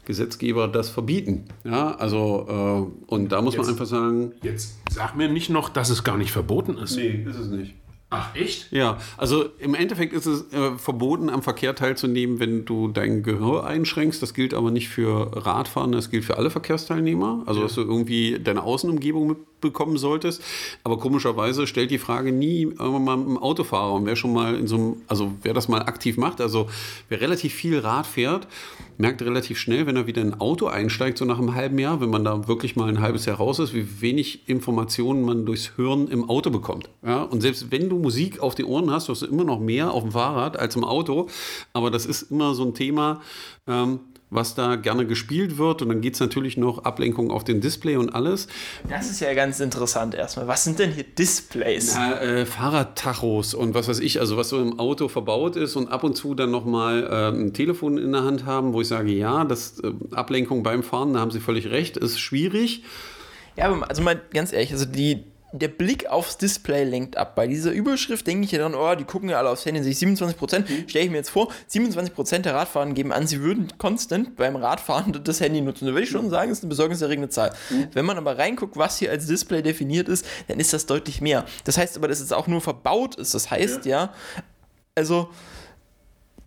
Gesetzgeber 0.05 0.67
das 0.67 0.89
verbieten. 0.89 1.45
Ja, 1.63 1.95
also, 1.95 2.91
äh, 3.07 3.11
und 3.11 3.31
da 3.31 3.41
muss 3.41 3.53
jetzt, 3.53 3.63
man 3.63 3.71
einfach 3.71 3.85
sagen. 3.85 4.31
Jetzt 4.43 4.79
sag 4.89 5.15
mir 5.15 5.29
nicht 5.29 5.49
noch, 5.49 5.69
dass 5.69 5.89
es 5.89 6.03
gar 6.03 6.17
nicht 6.17 6.31
verboten 6.31 6.77
ist. 6.77 6.95
Nee, 6.95 7.25
ist 7.27 7.37
es 7.37 7.47
nicht. 7.47 7.75
Ach, 8.13 8.35
echt? 8.35 8.73
Ja, 8.73 8.97
also 9.15 9.45
im 9.59 9.73
Endeffekt 9.73 10.11
ist 10.11 10.25
es 10.25 10.51
äh, 10.51 10.77
verboten, 10.77 11.29
am 11.29 11.41
Verkehr 11.41 11.75
teilzunehmen, 11.75 12.39
wenn 12.39 12.65
du 12.65 12.89
dein 12.89 13.23
Gehör 13.23 13.65
einschränkst. 13.65 14.21
Das 14.21 14.33
gilt 14.33 14.53
aber 14.53 14.69
nicht 14.69 14.89
für 14.89 15.31
Radfahren, 15.45 15.93
das 15.93 16.09
gilt 16.09 16.25
für 16.25 16.37
alle 16.37 16.49
Verkehrsteilnehmer. 16.49 17.43
Also, 17.45 17.61
ja. 17.61 17.67
dass 17.67 17.75
du 17.75 17.81
irgendwie 17.81 18.37
deine 18.37 18.63
Außenumgebung 18.63 19.37
mitbekommen 19.61 19.97
solltest. 19.97 20.41
Aber 20.83 20.97
komischerweise 20.97 21.67
stellt 21.67 21.91
die 21.91 21.97
Frage 21.97 22.31
nie 22.31 22.65
mal 22.65 23.13
einem 23.13 23.37
Autofahrer. 23.37 23.93
Und 23.93 24.05
wer 24.05 24.15
schon 24.15 24.33
mal 24.33 24.55
in 24.55 24.67
so 24.67 24.75
einem, 24.75 24.95
also 25.07 25.33
wer 25.43 25.53
das 25.53 25.67
mal 25.67 25.81
aktiv 25.83 26.17
macht, 26.17 26.41
also 26.41 26.67
wer 27.09 27.21
relativ 27.21 27.53
viel 27.53 27.79
Rad 27.79 28.07
fährt, 28.07 28.47
merkt 28.97 29.21
relativ 29.21 29.57
schnell, 29.57 29.87
wenn 29.87 29.95
er 29.95 30.07
wieder 30.07 30.21
in 30.21 30.33
ein 30.33 30.39
Auto 30.39 30.67
einsteigt, 30.67 31.17
so 31.17 31.25
nach 31.25 31.39
einem 31.39 31.55
halben 31.55 31.79
Jahr, 31.79 32.01
wenn 32.01 32.09
man 32.09 32.23
da 32.23 32.47
wirklich 32.47 32.75
mal 32.75 32.89
ein 32.89 33.01
halbes 33.01 33.25
Jahr 33.25 33.37
raus 33.37 33.59
ist, 33.59 33.73
wie 33.73 34.01
wenig 34.01 34.47
Informationen 34.47 35.23
man 35.23 35.45
durchs 35.45 35.77
Hören 35.77 36.07
im 36.07 36.29
Auto 36.29 36.49
bekommt. 36.49 36.89
Ja? 37.05 37.23
Und 37.23 37.41
selbst 37.41 37.71
wenn 37.71 37.89
du 37.89 37.97
Musik 37.97 38.39
auf 38.39 38.55
die 38.55 38.65
Ohren 38.65 38.91
hast, 38.91 39.09
hast 39.09 39.21
du 39.21 39.25
immer 39.27 39.43
noch 39.43 39.59
mehr 39.59 39.91
auf 39.91 40.03
dem 40.03 40.11
Fahrrad 40.11 40.57
als 40.57 40.75
im 40.75 40.83
Auto. 40.83 41.27
Aber 41.73 41.91
das 41.91 42.05
ist 42.05 42.31
immer 42.31 42.53
so 42.53 42.63
ein 42.63 42.73
Thema, 42.73 43.21
ähm, 43.67 43.99
was 44.31 44.55
da 44.55 44.77
gerne 44.77 45.05
gespielt 45.05 45.57
wird. 45.57 45.81
Und 45.83 45.89
dann 45.89 46.01
geht 46.01 46.15
es 46.15 46.19
natürlich 46.19 46.57
noch 46.57 46.85
Ablenkung 46.85 47.29
auf 47.29 47.43
den 47.43 47.61
Display 47.61 47.97
und 47.97 48.15
alles. 48.15 48.47
Das 48.89 49.11
ist 49.11 49.19
ja 49.19 49.33
ganz 49.33 49.59
interessant 49.59 50.15
erstmal. 50.15 50.47
Was 50.47 50.63
sind 50.63 50.79
denn 50.79 50.91
hier 50.91 51.03
Displays? 51.03 51.93
Na, 51.95 52.19
äh, 52.19 52.45
Fahrradtachos 52.45 53.53
und 53.53 53.75
was 53.75 53.87
weiß 53.87 53.99
ich, 53.99 54.19
also 54.19 54.37
was 54.37 54.49
so 54.49 54.59
im 54.59 54.79
Auto 54.79 55.09
verbaut 55.09 55.57
ist 55.57 55.75
und 55.75 55.89
ab 55.89 56.03
und 56.03 56.15
zu 56.15 56.33
dann 56.33 56.49
nochmal 56.49 57.03
äh, 57.03 57.37
ein 57.37 57.53
Telefon 57.53 57.97
in 57.97 58.13
der 58.13 58.23
Hand 58.23 58.45
haben, 58.45 58.73
wo 58.73 58.81
ich 58.81 58.87
sage, 58.87 59.11
ja, 59.11 59.43
das 59.43 59.79
äh, 59.79 59.91
Ablenkung 60.15 60.63
beim 60.63 60.81
Fahren, 60.81 61.13
da 61.13 61.19
haben 61.19 61.31
Sie 61.31 61.41
völlig 61.41 61.69
recht, 61.69 61.97
ist 61.97 62.19
schwierig. 62.19 62.83
Ja, 63.57 63.69
also 63.81 64.01
mal 64.01 64.19
ganz 64.33 64.53
ehrlich, 64.53 64.71
also 64.71 64.85
die, 64.85 65.25
der 65.53 65.67
Blick 65.67 66.07
aufs 66.07 66.37
Display 66.37 66.83
lenkt 66.83 67.17
ab. 67.17 67.35
Bei 67.35 67.47
dieser 67.47 67.71
Überschrift 67.71 68.25
denke 68.25 68.45
ich 68.45 68.51
ja 68.51 68.59
dann, 68.59 68.75
oh, 68.75 68.95
die 68.95 69.03
gucken 69.03 69.29
ja 69.29 69.37
alle 69.37 69.49
aufs 69.49 69.65
Handy, 69.65 69.83
sich 69.83 69.97
27 69.99 70.37
Prozent. 70.37 70.69
Mhm. 70.69 70.87
Stelle 70.87 71.05
ich 71.05 71.11
mir 71.11 71.17
jetzt 71.17 71.29
vor, 71.29 71.51
27 71.67 72.13
Prozent 72.13 72.45
der 72.45 72.55
Radfahrer 72.55 72.89
geben 72.91 73.11
an, 73.11 73.27
sie 73.27 73.41
würden 73.41 73.71
konstant 73.77 74.35
beim 74.35 74.55
Radfahren 74.55 75.19
das 75.23 75.39
Handy 75.39 75.61
nutzen. 75.61 75.85
Da 75.85 75.91
würde 75.91 76.03
ich 76.03 76.09
schon 76.09 76.29
sagen, 76.29 76.49
das 76.49 76.59
ist 76.59 76.63
eine 76.63 76.69
besorgniserregende 76.69 77.29
Zahl. 77.29 77.53
Mhm. 77.69 77.87
Wenn 77.93 78.05
man 78.05 78.17
aber 78.17 78.37
reinguckt, 78.37 78.77
was 78.77 78.97
hier 78.97 79.11
als 79.11 79.27
Display 79.27 79.61
definiert 79.61 80.07
ist, 80.07 80.25
dann 80.47 80.59
ist 80.59 80.73
das 80.73 80.85
deutlich 80.85 81.21
mehr. 81.21 81.45
Das 81.65 81.77
heißt 81.77 81.97
aber, 81.97 82.07
dass 82.07 82.19
es 82.19 82.31
auch 82.31 82.47
nur 82.47 82.61
verbaut 82.61 83.15
ist. 83.15 83.33
Das 83.33 83.51
heißt 83.51 83.85
ja, 83.85 83.91
ja 83.91 84.13
also 84.95 85.29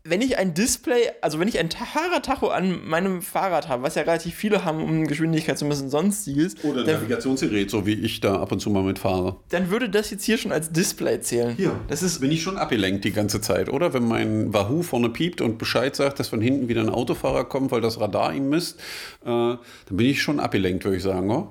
wenn 0.07 0.21
ich 0.21 0.37
ein 0.37 0.53
Display, 0.53 1.13
also 1.23 1.41
wenn 1.41 1.49
ich 1.49 1.59
ein 1.59 1.71
Fahrradtacho 1.71 2.49
an 2.49 2.87
meinem 2.87 3.23
Fahrrad 3.23 3.69
habe, 3.69 3.83
was 3.83 3.95
ja 3.95 4.03
relativ 4.03 4.35
viele 4.35 4.63
haben, 4.63 4.83
um 4.83 5.07
Geschwindigkeit 5.07 5.57
zu 5.57 5.65
messen, 5.65 5.89
sonstiges. 5.89 6.63
Oder 6.63 6.81
ein 6.81 6.87
Navigationsgerät, 6.87 7.71
so 7.71 7.87
wie 7.87 7.95
ich 7.95 8.21
da 8.21 8.39
ab 8.39 8.53
und 8.53 8.61
zu 8.61 8.69
mal 8.69 8.83
mitfahre. 8.83 9.37
Dann 9.49 9.71
würde 9.71 9.89
das 9.89 10.11
jetzt 10.11 10.25
hier 10.25 10.37
schon 10.37 10.53
als 10.53 10.71
Display 10.71 11.21
zählen. 11.21 11.55
Ja. 11.57 11.81
Das 11.89 12.03
ist, 12.03 12.21
bin 12.21 12.31
ich 12.31 12.43
schon 12.43 12.59
abgelenkt 12.59 13.07
die 13.07 13.13
ganze 13.13 13.41
Zeit, 13.41 13.71
oder? 13.71 13.95
Wenn 13.95 14.07
mein 14.07 14.53
Wahoo 14.53 14.83
vorne 14.83 15.09
piept 15.09 15.41
und 15.41 15.57
Bescheid 15.57 15.97
sagt, 15.97 16.21
dass 16.21 16.29
von 16.29 16.43
hinten 16.43 16.69
wieder 16.69 16.83
ein 16.83 16.91
Autofahrer 16.91 17.45
kommt, 17.47 17.71
weil 17.71 17.81
das 17.81 17.99
Radar 17.99 18.35
ihn 18.35 18.51
misst, 18.51 18.79
äh, 19.23 19.25
dann 19.25 19.59
bin 19.89 20.07
ich 20.07 20.21
schon 20.21 20.39
abgelenkt, 20.39 20.85
würde 20.85 20.99
ich 20.99 21.03
sagen, 21.03 21.31
oh? 21.31 21.49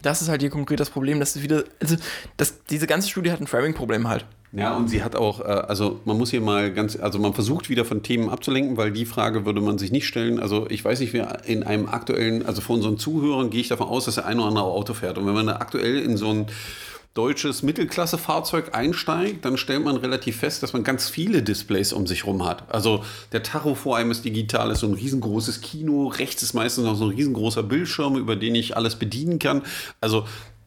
Das 0.00 0.22
ist 0.22 0.28
halt 0.28 0.42
hier 0.42 0.50
konkret 0.50 0.78
das 0.78 0.90
Problem, 0.90 1.18
dass 1.18 1.42
wieder, 1.42 1.64
also 1.80 1.96
das, 2.36 2.62
diese 2.66 2.86
ganze 2.86 3.08
Studie 3.08 3.32
hat 3.32 3.40
ein 3.40 3.48
Framing-Problem 3.48 4.06
halt. 4.06 4.26
Ja, 4.56 4.76
und 4.76 4.88
sie 4.88 5.02
hat 5.02 5.16
auch, 5.16 5.40
äh, 5.40 5.44
also 5.44 6.00
man 6.04 6.16
muss 6.16 6.30
hier 6.30 6.40
mal 6.40 6.72
ganz, 6.72 6.96
also 6.96 7.18
man 7.18 7.34
versucht 7.34 7.68
wieder 7.68 7.84
von 7.84 8.02
Themen 8.02 8.28
abzulenken, 8.28 8.76
weil 8.76 8.92
die 8.92 9.04
Frage 9.04 9.44
würde 9.44 9.60
man 9.60 9.78
sich 9.78 9.90
nicht 9.90 10.06
stellen. 10.06 10.38
Also 10.38 10.66
ich 10.70 10.84
weiß 10.84 11.00
nicht, 11.00 11.12
wer 11.12 11.44
in 11.44 11.64
einem 11.64 11.88
aktuellen, 11.88 12.46
also 12.46 12.60
von 12.60 12.76
unseren 12.76 12.96
Zuhörern 12.96 13.50
gehe 13.50 13.60
ich 13.60 13.68
davon 13.68 13.88
aus, 13.88 14.04
dass 14.04 14.14
der 14.14 14.26
ein 14.26 14.38
oder 14.38 14.48
andere 14.48 14.64
Auto 14.64 14.94
fährt. 14.94 15.18
Und 15.18 15.26
wenn 15.26 15.34
man 15.34 15.48
aktuell 15.48 15.98
in 15.98 16.16
so 16.16 16.30
ein 16.30 16.46
deutsches 17.14 17.62
Mittelklasse-Fahrzeug 17.62 18.74
einsteigt, 18.76 19.44
dann 19.44 19.56
stellt 19.56 19.84
man 19.84 19.96
relativ 19.96 20.38
fest, 20.38 20.62
dass 20.64 20.72
man 20.72 20.82
ganz 20.82 21.08
viele 21.08 21.42
Displays 21.42 21.92
um 21.92 22.06
sich 22.08 22.26
rum 22.26 22.44
hat. 22.44 22.64
Also 22.72 23.04
der 23.32 23.44
Tacho 23.44 23.76
vor 23.76 23.96
einem 23.96 24.10
ist 24.10 24.24
digital, 24.24 24.70
ist 24.72 24.80
so 24.80 24.88
ein 24.88 24.94
riesengroßes 24.94 25.60
Kino, 25.60 26.08
rechts 26.08 26.42
ist 26.42 26.54
meistens 26.54 26.84
noch 26.84 26.96
so 26.96 27.04
ein 27.04 27.14
riesengroßer 27.14 27.62
Bildschirm, 27.62 28.16
über 28.16 28.34
den 28.34 28.56
ich 28.56 28.76
alles 28.76 28.96
bedienen 28.96 29.38
kann. 29.38 29.62
Also 30.00 30.24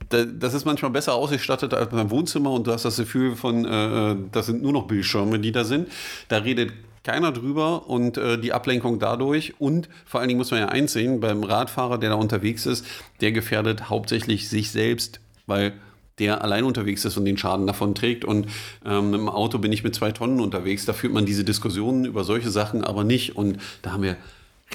das 0.09 0.53
ist 0.53 0.65
manchmal 0.65 0.91
besser 0.91 1.13
ausgestattet 1.13 1.73
als 1.73 1.89
beim 1.89 2.09
Wohnzimmer 2.09 2.51
und 2.51 2.67
du 2.67 2.71
hast 2.71 2.85
das 2.85 2.97
Gefühl 2.97 3.35
von, 3.35 3.65
äh, 3.65 4.11
äh, 4.11 4.17
das 4.31 4.45
sind 4.45 4.61
nur 4.61 4.73
noch 4.73 4.87
Bildschirme, 4.87 5.39
die 5.39 5.51
da 5.51 5.63
sind. 5.63 5.89
Da 6.27 6.37
redet 6.37 6.71
keiner 7.03 7.31
drüber 7.31 7.89
und 7.89 8.17
äh, 8.17 8.37
die 8.37 8.53
Ablenkung 8.53 8.99
dadurch. 8.99 9.53
Und 9.59 9.89
vor 10.05 10.19
allen 10.19 10.27
Dingen 10.27 10.37
muss 10.37 10.51
man 10.51 10.59
ja 10.59 10.67
einsehen, 10.67 11.19
beim 11.19 11.43
Radfahrer, 11.43 11.97
der 11.97 12.09
da 12.09 12.15
unterwegs 12.15 12.65
ist, 12.65 12.85
der 13.21 13.31
gefährdet 13.31 13.89
hauptsächlich 13.89 14.49
sich 14.49 14.71
selbst, 14.71 15.19
weil 15.45 15.73
der 16.19 16.43
allein 16.43 16.63
unterwegs 16.63 17.05
ist 17.05 17.15
und 17.15 17.25
den 17.25 17.37
Schaden 17.37 17.67
davon 17.67 17.95
trägt. 17.95 18.25
Und 18.25 18.47
ähm, 18.85 19.13
im 19.13 19.29
Auto 19.29 19.59
bin 19.59 19.71
ich 19.71 19.83
mit 19.83 19.95
zwei 19.95 20.11
Tonnen 20.11 20.39
unterwegs. 20.39 20.85
Da 20.85 20.93
führt 20.93 21.13
man 21.13 21.25
diese 21.25 21.43
Diskussionen 21.43 22.05
über 22.05 22.23
solche 22.23 22.49
Sachen 22.49 22.83
aber 22.83 23.03
nicht. 23.03 23.35
Und 23.35 23.59
da 23.83 23.91
haben 23.91 24.03
wir 24.03 24.17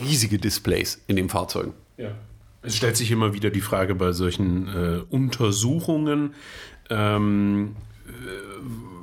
riesige 0.00 0.38
Displays 0.38 1.02
in 1.08 1.16
den 1.16 1.28
Fahrzeugen. 1.28 1.74
Ja. 1.96 2.12
Es 2.62 2.77
stellt 2.77 2.96
sich 2.96 3.11
immer 3.11 3.35
wieder 3.35 3.51
die 3.51 3.61
Frage 3.61 3.94
bei 3.94 4.12
solchen 4.12 4.68
äh, 4.68 5.01
Untersuchungen, 5.11 6.35
ähm, 6.90 7.75
äh, 8.07 8.11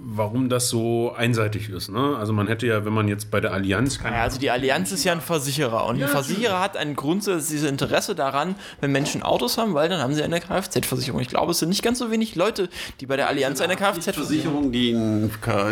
warum 0.02 0.50
das 0.50 0.69
so 0.69 1.13
einseitig 1.13 1.69
ist. 1.69 1.89
Ne? 1.89 2.15
Also 2.17 2.34
man 2.34 2.48
hätte 2.48 2.65
ja, 2.65 2.86
wenn 2.86 2.93
man 2.93 3.08
jetzt 3.08 3.30
bei 3.32 3.41
der 3.41 3.52
Allianz... 3.54 4.00
Ja, 4.02 4.24
also 4.24 4.39
die 4.39 4.50
Allianz 4.50 4.91
ist 4.91 5.04
ja 5.04 5.12
ein 5.12 5.22
Versicherer 5.22 5.86
und 5.86 5.98
ja, 5.98 6.08
ein 6.08 6.12
Versicherer 6.12 6.62
hat 6.62 6.78
ein 6.78 6.95
grundsätzliches 6.95 7.69
Interesse 7.69 8.15
daran, 8.15 8.56
wenn 8.80 8.91
Menschen 8.91 9.24
Autos 9.24 9.58
haben, 9.58 9.74
weil 9.74 9.89
dann 9.89 10.02
haben 10.02 10.13
sie 10.13 10.24
eine 10.24 10.39
Kfz-Versicherung. 10.39 11.19
Ich 11.19 11.28
glaube, 11.28 11.52
es 11.52 11.60
sind 11.60 11.69
nicht 11.69 11.84
ganz 11.84 12.00
so 12.00 12.12
wenig 12.12 12.36
Leute, 12.36 12.69
die 13.02 13.06
bei 13.06 13.17
der 13.17 13.28
Allianz 13.28 13.62
eine 13.62 13.76
Kfz-Versicherung... 13.76 14.72
Die, 14.72 14.93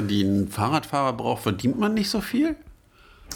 die 0.09 0.21
ein 0.23 0.49
Fahrradfahrer 0.49 1.13
braucht, 1.13 1.43
verdient 1.43 1.79
man 1.79 1.93
nicht 1.93 2.09
so 2.09 2.21
viel? 2.21 2.57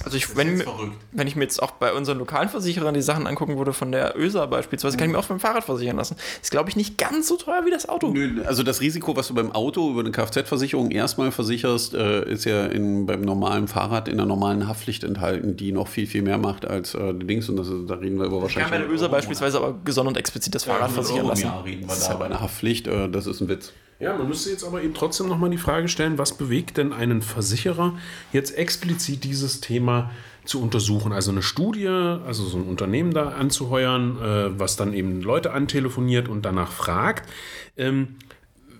Also 0.03 0.17
ich, 0.17 0.35
wenn, 0.35 0.63
wenn 1.11 1.27
ich 1.27 1.35
mir 1.35 1.43
jetzt 1.43 1.61
auch 1.61 1.71
bei 1.71 1.93
unseren 1.93 2.17
lokalen 2.17 2.49
Versicherern 2.49 2.93
die 2.93 3.01
Sachen 3.01 3.27
angucken 3.27 3.57
würde, 3.57 3.73
von 3.73 3.91
der 3.91 4.17
ÖSA 4.17 4.45
beispielsweise, 4.47 4.97
kann 4.97 5.07
ich 5.07 5.13
mir 5.13 5.19
auch 5.19 5.25
beim 5.25 5.39
Fahrrad 5.39 5.63
versichern 5.63 5.97
lassen. 5.97 6.15
Ist, 6.41 6.51
glaube 6.51 6.69
ich, 6.69 6.75
nicht 6.75 6.97
ganz 6.97 7.27
so 7.27 7.37
teuer 7.37 7.65
wie 7.65 7.71
das 7.71 7.87
Auto. 7.87 8.11
Nö, 8.11 8.41
also 8.45 8.63
das 8.63 8.81
Risiko, 8.81 9.15
was 9.15 9.27
du 9.27 9.33
beim 9.33 9.51
Auto 9.51 9.91
über 9.91 9.99
eine 10.01 10.11
Kfz-Versicherung 10.11 10.91
erstmal 10.91 11.31
versicherst, 11.31 11.93
äh, 11.93 12.29
ist 12.29 12.45
ja 12.45 12.65
in, 12.65 13.05
beim 13.05 13.21
normalen 13.21 13.67
Fahrrad 13.67 14.07
in 14.07 14.17
der 14.17 14.25
normalen 14.25 14.67
Haftpflicht 14.67 15.03
enthalten, 15.03 15.55
die 15.55 15.71
noch 15.71 15.87
viel, 15.87 16.07
viel 16.07 16.23
mehr 16.23 16.37
macht 16.37 16.65
als 16.65 16.95
äh, 16.95 17.13
die 17.13 17.27
Dings. 17.27 17.47
Und 17.49 17.57
das, 17.57 17.67
da 17.87 17.95
reden 17.95 18.17
wir 18.17 18.25
über 18.25 18.41
wahrscheinlich. 18.41 18.55
Ich 18.55 18.71
kann 18.71 18.71
bei 18.71 18.77
der 18.79 18.89
ÖSA 18.89 19.07
beispielsweise 19.07 19.57
aber 19.57 19.79
gesondert 19.85 20.17
explizit 20.17 20.55
das 20.55 20.63
Fahrrad 20.63 20.89
ja, 20.89 20.93
versichern 20.95 21.27
lassen. 21.27 21.51
Reden 21.63 21.81
wir 21.81 21.87
das 21.87 21.99
da 21.99 22.03
ist 22.05 22.09
ja 22.09 22.15
bei 22.15 22.25
einer 22.25 22.41
Haftpflicht, 22.41 22.87
äh, 22.87 23.09
das 23.09 23.27
ist 23.27 23.41
ein 23.41 23.49
Witz. 23.49 23.71
Ja, 24.01 24.17
man 24.17 24.27
müsste 24.27 24.49
jetzt 24.49 24.63
aber 24.63 24.81
eben 24.81 24.95
trotzdem 24.95 25.27
nochmal 25.27 25.51
die 25.51 25.59
Frage 25.59 25.87
stellen, 25.87 26.17
was 26.17 26.33
bewegt 26.33 26.77
denn 26.77 26.91
einen 26.91 27.21
Versicherer 27.21 27.93
jetzt 28.33 28.57
explizit 28.57 29.23
dieses 29.23 29.61
Thema 29.61 30.09
zu 30.43 30.59
untersuchen. 30.59 31.13
Also 31.13 31.29
eine 31.29 31.43
Studie, 31.43 31.87
also 31.87 32.43
so 32.43 32.57
ein 32.57 32.63
Unternehmen 32.63 33.13
da 33.13 33.29
anzuheuern, 33.29 34.17
äh, 34.19 34.59
was 34.59 34.75
dann 34.75 34.93
eben 34.93 35.21
Leute 35.21 35.53
antelefoniert 35.53 36.29
und 36.29 36.43
danach 36.43 36.71
fragt. 36.71 37.29
Ähm, 37.77 38.15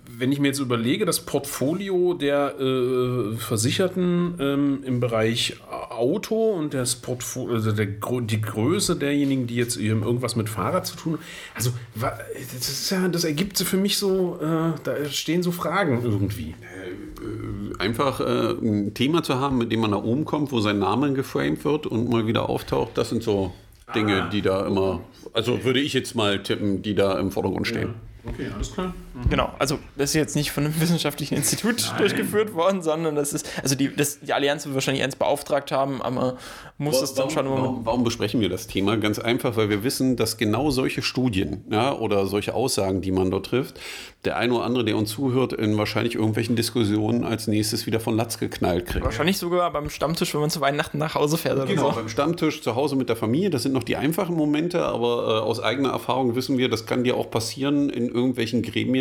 wenn 0.08 0.32
ich 0.32 0.40
mir 0.40 0.48
jetzt 0.48 0.60
überlege, 0.60 1.06
das 1.06 1.22
Portfolio 1.22 2.14
der 2.14 2.60
äh, 2.60 3.36
Versicherten 3.38 4.36
ähm, 4.40 4.84
im 4.86 5.00
Bereich 5.00 5.58
Auto 5.90 6.52
und 6.52 6.74
das 6.74 6.96
Portfolio, 6.96 7.56
also 7.56 7.72
der, 7.72 7.88
die 7.88 8.42
Größe 8.42 8.96
derjenigen, 8.96 9.48
die 9.48 9.56
jetzt 9.56 9.78
irgendwas 9.78 10.36
mit 10.36 10.50
Fahrrad 10.50 10.86
zu 10.86 10.96
tun 10.96 11.14
haben, 11.14 11.22
also 11.56 11.72
das, 11.96 12.70
ist 12.70 12.90
ja, 12.90 13.08
das 13.08 13.24
ergibt 13.24 13.58
für 13.58 13.78
mich 13.78 13.98
so, 13.98 14.40
äh, 14.42 14.80
da 14.84 15.06
stehen 15.10 15.44
so 15.44 15.52
Fragen 15.52 16.02
irgendwie. 16.04 16.56
Äh, 16.62 17.80
einfach 17.80 18.20
äh, 18.20 18.52
ein 18.52 18.94
Thema 18.94 19.24
zu 19.24 19.40
haben, 19.40 19.58
mit 19.58 19.72
dem 19.72 19.82
man 19.82 19.92
nach 19.92 20.04
oben 20.04 20.26
kommt, 20.26 20.52
wo 20.52 20.60
sein 20.60 20.80
Name 20.80 21.14
geframed 21.14 21.64
wird 21.66 21.88
und 21.88 22.10
mal 22.10 22.28
wieder 22.28 22.50
auftaucht, 22.50 22.98
das 22.98 23.10
sind 23.10 23.24
so 23.24 23.54
Dinge, 23.96 24.24
ah. 24.24 24.30
die 24.30 24.42
da 24.42 24.66
immer, 24.66 25.02
also 25.34 25.64
würde 25.64 25.80
ich 25.80 25.94
jetzt 25.94 26.16
mal 26.16 26.42
tippen, 26.42 26.82
die 26.82 26.96
da 26.96 27.20
im 27.20 27.32
Vordergrund 27.32 27.68
stehen. 27.68 27.90
Ja. 27.90 28.32
Okay, 28.32 28.48
alles 28.54 28.74
klar. 28.74 28.94
Genau, 29.30 29.52
also 29.60 29.80
das 29.98 30.12
ist 30.12 30.16
jetzt 30.16 30.36
nicht 30.36 30.52
von 30.52 30.66
einem 30.66 30.80
wissenschaftlichen 30.80 31.36
Institut 31.36 31.86
Nein. 31.90 31.98
durchgeführt 31.98 32.54
worden, 32.54 32.82
sondern 32.82 33.16
das 33.16 33.34
ist, 33.34 33.48
also 33.62 33.76
die, 33.76 33.94
das, 33.94 34.20
die 34.20 34.34
Allianz 34.34 34.66
wird 34.66 34.76
wahrscheinlich 34.76 35.04
eins 35.04 35.16
beauftragt 35.16 35.72
haben, 35.72 36.02
aber 36.02 36.38
muss 36.78 36.96
warum, 36.96 37.04
es 37.04 37.14
dann 37.14 37.30
schon 37.30 37.50
warum, 37.50 37.86
warum 37.86 38.04
besprechen 38.04 38.42
wir 38.42 38.50
das 38.50 38.68
Thema? 38.68 38.98
Ganz 38.98 39.20
einfach, 39.20 39.58
weil 39.58 39.70
wir 39.70 39.84
wissen, 39.84 40.16
dass 40.16 40.38
genau 40.38 40.72
solche 40.72 41.02
Studien 41.02 41.66
ja, 41.70 41.94
oder 41.94 42.26
solche 42.26 42.54
Aussagen, 42.54 43.02
die 43.02 43.12
man 43.12 43.32
dort 43.32 43.48
trifft, 43.48 43.80
der 44.26 44.38
eine 44.38 44.54
oder 44.54 44.66
andere, 44.66 44.86
der 44.86 44.98
uns 44.98 45.12
zuhört, 45.12 45.54
in 45.54 45.78
wahrscheinlich 45.78 46.16
irgendwelchen 46.16 46.56
Diskussionen 46.56 47.24
als 47.24 47.48
nächstes 47.48 47.86
wieder 47.86 48.00
von 48.00 48.16
Latz 48.16 48.38
geknallt 48.38 48.86
kriegt. 48.86 49.04
Wahrscheinlich 49.04 49.38
sogar 49.38 49.72
beim 49.72 49.90
Stammtisch, 49.90 50.34
wenn 50.34 50.42
man 50.42 50.50
zu 50.50 50.62
Weihnachten 50.62 50.98
nach 51.00 51.16
Hause 51.16 51.38
fährt 51.38 51.56
oder 51.56 51.66
genau, 51.66 51.90
so. 51.90 51.96
beim 51.96 52.10
Stammtisch 52.10 52.62
zu 52.62 52.76
Hause 52.76 52.96
mit 52.96 53.10
der 53.10 53.16
Familie. 53.16 53.50
Das 53.50 53.64
sind 53.64 53.74
noch 53.74 53.84
die 53.84 53.96
einfachen 53.96 54.36
Momente, 54.36 54.84
aber 54.86 55.40
äh, 55.40 55.42
aus 55.42 55.60
eigener 55.60 55.90
Erfahrung 55.90 56.36
wissen 56.36 56.58
wir, 56.58 56.70
das 56.70 56.86
kann 56.86 57.04
dir 57.04 57.18
auch 57.18 57.32
passieren 57.32 57.90
in 57.90 58.10
irgendwelchen 58.10 58.62
Gremien, 58.62 59.01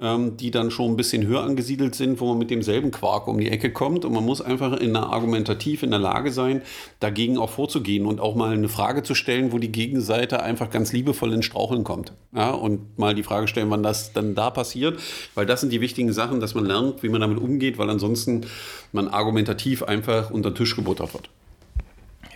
ähm, 0.00 0.36
die 0.36 0.50
dann 0.50 0.70
schon 0.70 0.92
ein 0.92 0.96
bisschen 0.96 1.26
höher 1.26 1.42
angesiedelt 1.42 1.94
sind, 1.94 2.20
wo 2.20 2.28
man 2.28 2.38
mit 2.38 2.50
demselben 2.50 2.90
Quark 2.90 3.28
um 3.28 3.38
die 3.38 3.50
Ecke 3.50 3.72
kommt. 3.72 4.04
Und 4.04 4.12
man 4.12 4.24
muss 4.24 4.40
einfach 4.40 4.76
in 4.78 4.92
der 4.92 5.04
argumentativ 5.04 5.82
in 5.82 5.90
der 5.90 5.98
Lage 5.98 6.32
sein, 6.32 6.62
dagegen 7.00 7.38
auch 7.38 7.50
vorzugehen 7.50 8.06
und 8.06 8.20
auch 8.20 8.34
mal 8.34 8.52
eine 8.52 8.68
Frage 8.68 9.02
zu 9.02 9.14
stellen, 9.14 9.52
wo 9.52 9.58
die 9.58 9.72
Gegenseite 9.72 10.42
einfach 10.42 10.70
ganz 10.70 10.92
liebevoll 10.92 11.32
in 11.32 11.42
Straucheln 11.42 11.84
kommt. 11.84 12.12
Ja, 12.34 12.50
und 12.50 12.98
mal 12.98 13.14
die 13.14 13.22
Frage 13.22 13.48
stellen, 13.48 13.70
wann 13.70 13.82
das 13.82 14.12
dann 14.12 14.34
da 14.34 14.50
passiert, 14.50 14.98
weil 15.34 15.46
das 15.46 15.60
sind 15.60 15.72
die 15.72 15.80
wichtigen 15.80 16.12
Sachen, 16.12 16.40
dass 16.40 16.54
man 16.54 16.66
lernt, 16.66 17.02
wie 17.02 17.08
man 17.08 17.20
damit 17.20 17.38
umgeht, 17.38 17.78
weil 17.78 17.90
ansonsten 17.90 18.46
man 18.92 19.08
argumentativ 19.08 19.82
einfach 19.82 20.30
unter 20.30 20.50
den 20.50 20.56
Tisch 20.56 20.76
gebuttert 20.76 21.14
wird. 21.14 21.30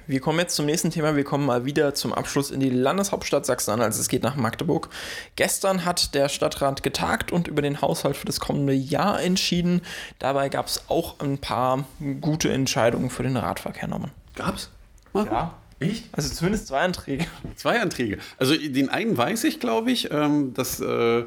Wir 0.09 0.21
kommen 0.21 0.39
jetzt 0.39 0.57
zum 0.57 0.65
nächsten 0.65 0.91
Thema. 0.91 1.17
Wir 1.17 1.25
kommen 1.25 1.45
mal 1.45 1.67
wieder 1.67 1.95
zum 1.95 2.15
Abschluss 2.15 2.51
in 2.51 2.61
die 2.61 2.71
Landeshauptstadt 2.71 3.45
Sachsen-Anhalt. 3.45 3.89
Also 3.89 4.01
es 4.01 4.09
geht 4.09 4.23
nach 4.23 4.37
Magdeburg. 4.37 4.89
Gestern 5.37 5.85
hat 5.85 6.15
der 6.15 6.31
Stadtrat 6.31 6.83
getagt 6.83 7.31
und 7.31 7.47
über 7.47 7.61
den 7.61 7.83
Haushalt 7.83 8.17
für 8.17 8.25
das 8.25 8.41
kommende 8.41 8.73
Jahr 8.73 9.21
entschieden. 9.21 9.83
Dabei 10.19 10.49
gab 10.49 10.67
es 10.67 10.89
auch 10.89 11.21
ein 11.21 11.37
paar 11.37 11.85
gute 12.23 12.51
Entscheidungen 12.51 13.11
für 13.11 13.23
den 13.23 13.37
Radverkehr. 13.37 13.87
Gab 14.35 14.55
es? 14.55 14.71
Ja. 15.13 15.55
Echt? 15.81 16.05
Also 16.11 16.35
zumindest 16.35 16.67
zwei 16.67 16.81
Anträge. 16.81 17.27
Zwei 17.55 17.81
Anträge. 17.81 18.19
Also 18.37 18.57
den 18.57 18.89
einen 18.89 19.17
weiß 19.17 19.45
ich, 19.45 19.61
glaube 19.61 19.93
ich, 19.93 20.11
ähm, 20.11 20.53
dass 20.53 20.81
äh, 20.81 21.25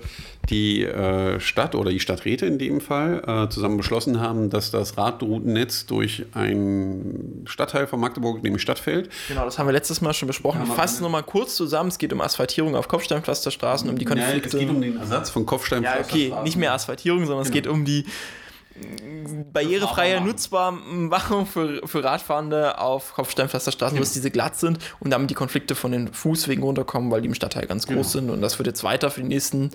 die 0.49 0.83
äh, 0.83 1.39
Stadt 1.39 1.73
oder 1.73 1.89
die 1.89 2.01
Stadträte 2.01 2.45
in 2.47 2.57
dem 2.57 2.81
Fall 2.81 3.23
äh, 3.25 3.49
zusammen 3.49 3.77
beschlossen 3.77 4.19
haben, 4.19 4.49
dass 4.49 4.69
das 4.69 4.97
Radroutennetz 4.97 5.85
durch 5.85 6.25
einen 6.33 7.45
Stadtteil 7.47 7.87
von 7.87 8.01
Magdeburg, 8.01 8.43
nämlich 8.43 8.61
Stadtfeld. 8.61 9.09
Genau, 9.29 9.45
das 9.45 9.57
haben 9.57 9.67
wir 9.67 9.73
letztes 9.73 10.01
Mal 10.01 10.13
schon 10.13 10.27
besprochen. 10.27 10.61
Ja, 10.67 10.73
Fassen 10.73 11.03
nochmal 11.03 11.23
kurz 11.23 11.55
zusammen. 11.55 11.89
Es 11.89 11.97
geht 11.97 12.11
um 12.11 12.19
Asphaltierung 12.19 12.75
auf 12.75 12.89
Kopfsteinpflasterstraßen, 12.89 13.89
um 13.89 13.97
die 13.97 14.05
Konflikte. 14.05 14.49
Ja, 14.49 14.53
es 14.53 14.59
geht 14.59 14.69
um 14.69 14.81
den 14.81 14.97
Ersatz 14.97 15.29
von 15.29 15.45
Kopfsteinpflasterstraßen. 15.45 16.29
Ja, 16.29 16.35
okay, 16.35 16.43
nicht 16.43 16.57
mehr 16.57 16.73
Asphaltierung, 16.73 17.25
sondern 17.25 17.45
genau. 17.45 17.47
es 17.47 17.53
geht 17.53 17.67
um 17.67 17.85
die 17.85 18.05
barrierefreie 19.53 20.21
Nutzbarmachung 20.21 21.45
für, 21.45 21.85
für 21.87 22.03
Radfahrende 22.03 22.79
auf 22.79 23.13
Kopfsteinpflasterstraßen, 23.13 23.95
genau. 23.95 24.03
dass 24.03 24.13
diese 24.13 24.31
glatt 24.31 24.57
sind 24.57 24.79
und 24.99 25.11
damit 25.11 25.29
die 25.29 25.35
Konflikte 25.35 25.75
von 25.75 25.91
den 25.91 26.13
Fußwegen 26.13 26.63
runterkommen, 26.63 27.11
weil 27.11 27.21
die 27.21 27.27
im 27.27 27.33
Stadtteil 27.33 27.67
ganz 27.67 27.87
groß 27.87 27.93
genau. 27.95 28.03
sind. 28.03 28.29
Und 28.29 28.41
das 28.41 28.57
wird 28.59 28.67
jetzt 28.67 28.83
weiter 28.83 29.11
für 29.11 29.21
die 29.21 29.27
nächsten 29.27 29.71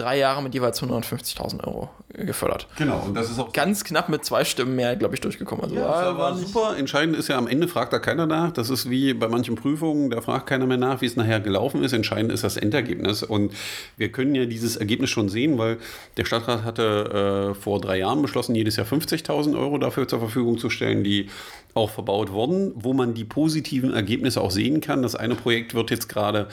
drei 0.00 0.18
Jahre 0.18 0.42
mit 0.42 0.54
jeweils 0.54 0.82
150.000 0.82 1.64
Euro 1.66 1.90
gefördert. 2.14 2.66
Genau, 2.76 3.02
und 3.06 3.14
das 3.14 3.30
ist 3.30 3.38
auch 3.38 3.52
ganz 3.52 3.84
knapp 3.84 4.08
mit 4.08 4.24
zwei 4.24 4.44
Stimmen 4.44 4.76
mehr, 4.76 4.96
glaube 4.96 5.14
ich, 5.14 5.20
durchgekommen. 5.20 5.64
Also 5.64 5.76
ja, 5.76 5.82
war, 5.82 6.18
war 6.18 6.34
super. 6.34 6.76
Entscheidend 6.76 7.16
ist 7.16 7.28
ja, 7.28 7.36
am 7.36 7.46
Ende 7.46 7.68
fragt 7.68 7.92
da 7.92 7.98
keiner 7.98 8.26
nach. 8.26 8.50
Das 8.52 8.70
ist 8.70 8.88
wie 8.88 9.12
bei 9.14 9.28
manchen 9.28 9.54
Prüfungen, 9.56 10.10
da 10.10 10.20
fragt 10.20 10.46
keiner 10.46 10.66
mehr 10.66 10.78
nach, 10.78 11.00
wie 11.00 11.06
es 11.06 11.16
nachher 11.16 11.40
gelaufen 11.40 11.84
ist. 11.84 11.92
Entscheidend 11.92 12.32
ist 12.32 12.44
das 12.44 12.56
Endergebnis. 12.56 13.22
Und 13.22 13.52
wir 13.96 14.10
können 14.10 14.34
ja 14.34 14.46
dieses 14.46 14.76
Ergebnis 14.76 15.10
schon 15.10 15.28
sehen, 15.28 15.58
weil 15.58 15.78
der 16.16 16.24
Stadtrat 16.24 16.64
hatte 16.64 17.52
äh, 17.52 17.54
vor 17.54 17.80
drei 17.80 17.98
Jahren 17.98 18.22
beschlossen, 18.22 18.54
jedes 18.54 18.76
Jahr 18.76 18.86
50.000 18.86 19.58
Euro 19.58 19.78
dafür 19.78 20.08
zur 20.08 20.18
Verfügung 20.18 20.58
zu 20.58 20.70
stellen, 20.70 21.04
die 21.04 21.28
auch 21.74 21.90
verbaut 21.90 22.32
wurden, 22.32 22.72
wo 22.74 22.92
man 22.92 23.14
die 23.14 23.24
positiven 23.24 23.92
Ergebnisse 23.92 24.40
auch 24.40 24.50
sehen 24.50 24.80
kann. 24.80 25.02
Das 25.02 25.14
eine 25.14 25.34
Projekt 25.34 25.74
wird 25.74 25.90
jetzt 25.90 26.08
gerade 26.08 26.48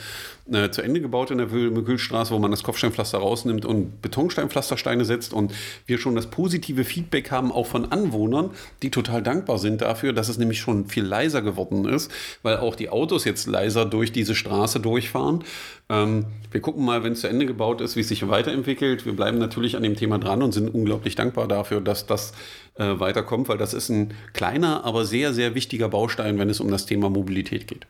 äh, 0.50 0.70
zu 0.70 0.82
Ende 0.82 1.00
gebaut 1.00 1.30
in 1.30 1.38
der 1.38 1.48
Mühlstraße, 1.48 2.32
wo 2.32 2.38
man 2.38 2.50
das 2.50 2.62
Kopfsteinpflaster 2.62 3.18
rausnimmt 3.36 3.66
und 3.66 4.00
Betonsteinpflastersteine 4.00 5.04
setzt 5.04 5.32
und 5.32 5.52
wir 5.86 5.98
schon 5.98 6.14
das 6.14 6.28
positive 6.28 6.84
Feedback 6.84 7.30
haben, 7.30 7.52
auch 7.52 7.66
von 7.66 7.92
Anwohnern, 7.92 8.50
die 8.82 8.90
total 8.90 9.22
dankbar 9.22 9.58
sind 9.58 9.82
dafür, 9.82 10.12
dass 10.12 10.28
es 10.28 10.38
nämlich 10.38 10.58
schon 10.58 10.86
viel 10.86 11.04
leiser 11.04 11.42
geworden 11.42 11.86
ist, 11.86 12.10
weil 12.42 12.56
auch 12.56 12.74
die 12.74 12.88
Autos 12.88 13.24
jetzt 13.24 13.46
leiser 13.46 13.84
durch 13.84 14.12
diese 14.12 14.34
Straße 14.34 14.80
durchfahren. 14.80 15.44
Ähm, 15.88 16.26
wir 16.50 16.60
gucken 16.60 16.84
mal, 16.84 17.04
wenn 17.04 17.12
es 17.12 17.20
zu 17.20 17.28
Ende 17.28 17.44
gebaut 17.44 17.80
ist, 17.82 17.96
wie 17.96 18.00
es 18.00 18.08
sich 18.08 18.26
weiterentwickelt. 18.26 19.04
Wir 19.04 19.14
bleiben 19.14 19.38
natürlich 19.38 19.76
an 19.76 19.82
dem 19.82 19.96
Thema 19.96 20.18
dran 20.18 20.42
und 20.42 20.52
sind 20.52 20.72
unglaublich 20.72 21.14
dankbar 21.14 21.46
dafür, 21.46 21.80
dass 21.82 22.06
das 22.06 22.32
äh, 22.76 22.98
weiterkommt, 22.98 23.48
weil 23.48 23.58
das 23.58 23.74
ist 23.74 23.90
ein 23.90 24.14
kleiner, 24.32 24.84
aber 24.84 25.04
sehr, 25.04 25.34
sehr 25.34 25.54
wichtiger 25.54 25.88
Baustein, 25.90 26.38
wenn 26.38 26.48
es 26.48 26.60
um 26.60 26.70
das 26.70 26.86
Thema 26.86 27.10
Mobilität 27.10 27.66
geht. 27.66 27.86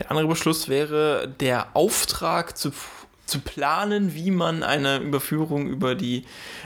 Der 0.00 0.10
andere 0.10 0.28
Beschluss 0.28 0.68
wäre 0.68 1.28
der 1.40 1.76
Auftrag 1.76 2.56
zu, 2.56 2.72
zu 3.30 3.40
planen, 3.40 4.14
wie 4.14 4.30
man 4.30 4.62
eine 4.62 4.98
Überführung 4.98 5.68
über 5.68 5.94
die, 5.94 6.24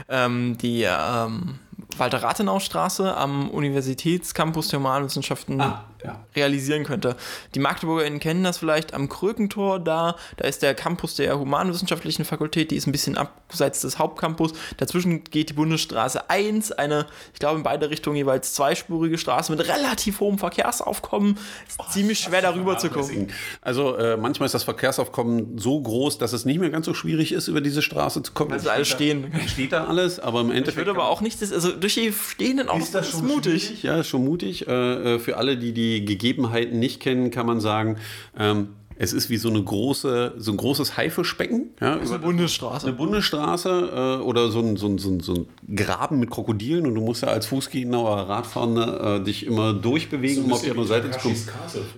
ähm, 0.08 0.56
die 0.58 0.82
ähm, 0.82 1.60
Walter-Rathenau-Straße 1.96 3.16
am 3.16 3.50
Universitätscampus 3.50 4.68
der 4.68 4.80
Humanwissenschaften 4.80 5.60
ah, 5.60 5.84
ja. 6.02 6.24
realisieren 6.34 6.84
könnte. 6.84 7.16
Die 7.54 7.60
MagdeburgerInnen 7.60 8.20
kennen 8.20 8.44
das 8.44 8.58
vielleicht 8.58 8.94
am 8.94 9.08
Krökentor 9.08 9.80
da. 9.80 10.16
Da 10.36 10.48
ist 10.48 10.62
der 10.62 10.74
Campus 10.74 11.16
der 11.16 11.38
Humanwissenschaftlichen 11.38 12.24
Fakultät, 12.24 12.70
die 12.70 12.76
ist 12.76 12.86
ein 12.86 12.92
bisschen 12.92 13.16
abseits 13.16 13.80
des 13.80 13.98
Hauptcampus. 13.98 14.52
Dazwischen 14.76 15.24
geht 15.24 15.50
die 15.50 15.54
Bundesstraße 15.54 16.28
1, 16.30 16.72
eine, 16.72 17.06
ich 17.32 17.38
glaube, 17.38 17.58
in 17.58 17.62
beide 17.62 17.90
Richtungen 17.90 18.16
jeweils 18.16 18.54
zweispurige 18.54 19.18
Straße 19.18 19.52
mit 19.52 19.66
relativ 19.66 20.20
hohem 20.20 20.38
Verkehrsaufkommen. 20.38 21.38
Ist 21.68 21.78
oh, 21.78 21.84
ziemlich 21.90 22.18
schwer 22.20 22.42
darüber 22.42 22.78
zu 22.78 22.90
kommen. 22.90 23.28
Also 23.60 23.96
äh, 23.96 24.16
manchmal 24.16 24.46
ist 24.46 24.54
das 24.54 24.64
Verkehrsaufkommen 24.64 25.58
so 25.58 25.80
groß, 25.80 26.18
dass 26.18 26.32
es 26.32 26.44
nicht 26.44 26.58
mehr 26.58 26.70
ganz 26.70 26.86
so 26.86 26.94
schwierig 26.94 27.32
ist, 27.32 27.48
über 27.48 27.60
diese 27.60 27.82
Straße 27.82 28.22
zu 28.22 28.32
kommen. 28.32 28.52
Also 28.52 28.70
alles 28.70 28.88
stehen. 28.88 29.32
Steht 29.46 29.72
da 29.72 29.84
alles, 29.84 30.18
aber 30.18 30.40
im 30.40 30.50
Endeffekt. 30.50 30.72
Ich 30.72 30.76
würde 30.76 30.90
aber 30.90 31.08
auch 31.08 31.20
nicht, 31.20 31.40
das, 31.40 31.50
also 31.64 31.76
durch 31.78 31.94
die 31.94 32.12
stehenden 32.12 32.68
Autos 32.68 32.84
ist 32.84 32.94
das 32.94 33.10
schon 33.10 33.26
mutig. 33.26 33.64
Schwierig? 33.64 33.82
Ja, 33.82 34.00
ist 34.00 34.08
schon 34.08 34.24
mutig. 34.24 34.66
Äh, 34.66 35.14
äh, 35.14 35.18
für 35.18 35.36
alle, 35.36 35.56
die 35.56 35.72
die 35.72 36.04
Gegebenheiten 36.04 36.78
nicht 36.78 37.00
kennen, 37.00 37.30
kann 37.30 37.46
man 37.46 37.60
sagen, 37.60 37.96
ähm, 38.38 38.68
es 38.96 39.12
ist 39.12 39.30
wie 39.30 39.36
so 39.36 39.48
eine 39.48 39.62
große, 39.62 40.34
so 40.38 40.52
ein 40.52 40.56
großes 40.56 40.96
Haifischbecken. 40.96 41.70
Ja, 41.80 41.98
eine 41.98 42.18
Bundesstraße. 42.18 42.86
Eine 42.86 42.96
Bundesstraße 42.96 44.18
äh, 44.20 44.22
oder 44.22 44.50
so 44.50 44.60
ein, 44.60 44.76
so, 44.76 44.86
ein, 44.86 44.98
so, 44.98 45.10
ein, 45.10 45.20
so 45.20 45.34
ein 45.34 45.74
Graben 45.74 46.20
mit 46.20 46.30
Krokodilen 46.30 46.86
und 46.86 46.94
du 46.94 47.00
musst 47.00 47.22
ja 47.22 47.28
als 47.28 47.46
Fußgänger 47.46 48.00
oder 48.00 48.28
Radfahrender 48.28 49.16
äh, 49.16 49.24
dich 49.24 49.46
immer 49.46 49.72
durchbewegen, 49.72 50.42
so 50.42 50.44
um 50.44 50.52
auf 50.52 50.62
die 50.62 50.70
andere 50.70 50.86
Seite 50.86 51.10
zu 51.10 51.18
kommen. 51.18 51.36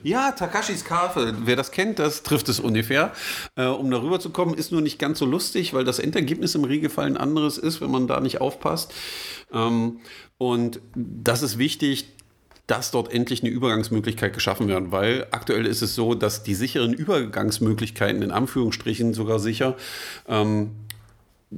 Ja, 0.03 0.33
Takashis 0.33 0.85
Kafe. 0.85 1.35
Wer 1.45 1.57
das 1.57 1.71
kennt, 1.71 1.99
das 1.99 2.23
trifft 2.23 2.49
es 2.49 2.61
ungefähr. 2.61 3.13
Äh, 3.57 3.67
um 3.67 3.91
darüber 3.91 4.19
zu 4.19 4.31
kommen, 4.31 4.55
ist 4.55 4.73
nur 4.73 4.81
nicht 4.81 4.99
ganz 4.99 5.19
so 5.19 5.27
lustig, 5.27 5.75
weil 5.75 5.85
das 5.85 5.99
Endergebnis 5.99 6.55
im 6.55 6.65
Regelfall 6.65 7.07
ein 7.07 7.17
anderes 7.17 7.59
ist, 7.59 7.81
wenn 7.81 7.91
man 7.91 8.07
da 8.07 8.21
nicht 8.21 8.41
aufpasst. 8.41 8.95
Ähm, 9.53 10.01
und 10.39 10.81
das 10.95 11.43
ist 11.43 11.59
wichtig, 11.59 12.16
dass 12.67 12.91
dort 12.91 13.13
endlich 13.13 13.43
eine 13.43 13.51
Übergangsmöglichkeit 13.51 14.33
geschaffen 14.33 14.69
wird, 14.69 14.91
weil 14.91 15.27
aktuell 15.31 15.67
ist 15.67 15.83
es 15.83 15.95
so, 15.95 16.15
dass 16.15 16.43
die 16.43 16.55
sicheren 16.55 16.93
Übergangsmöglichkeiten 16.93 18.23
in 18.23 18.31
Anführungsstrichen 18.31 19.15
sogar 19.15 19.39
sicher 19.39 19.77
ähm, 20.29 20.71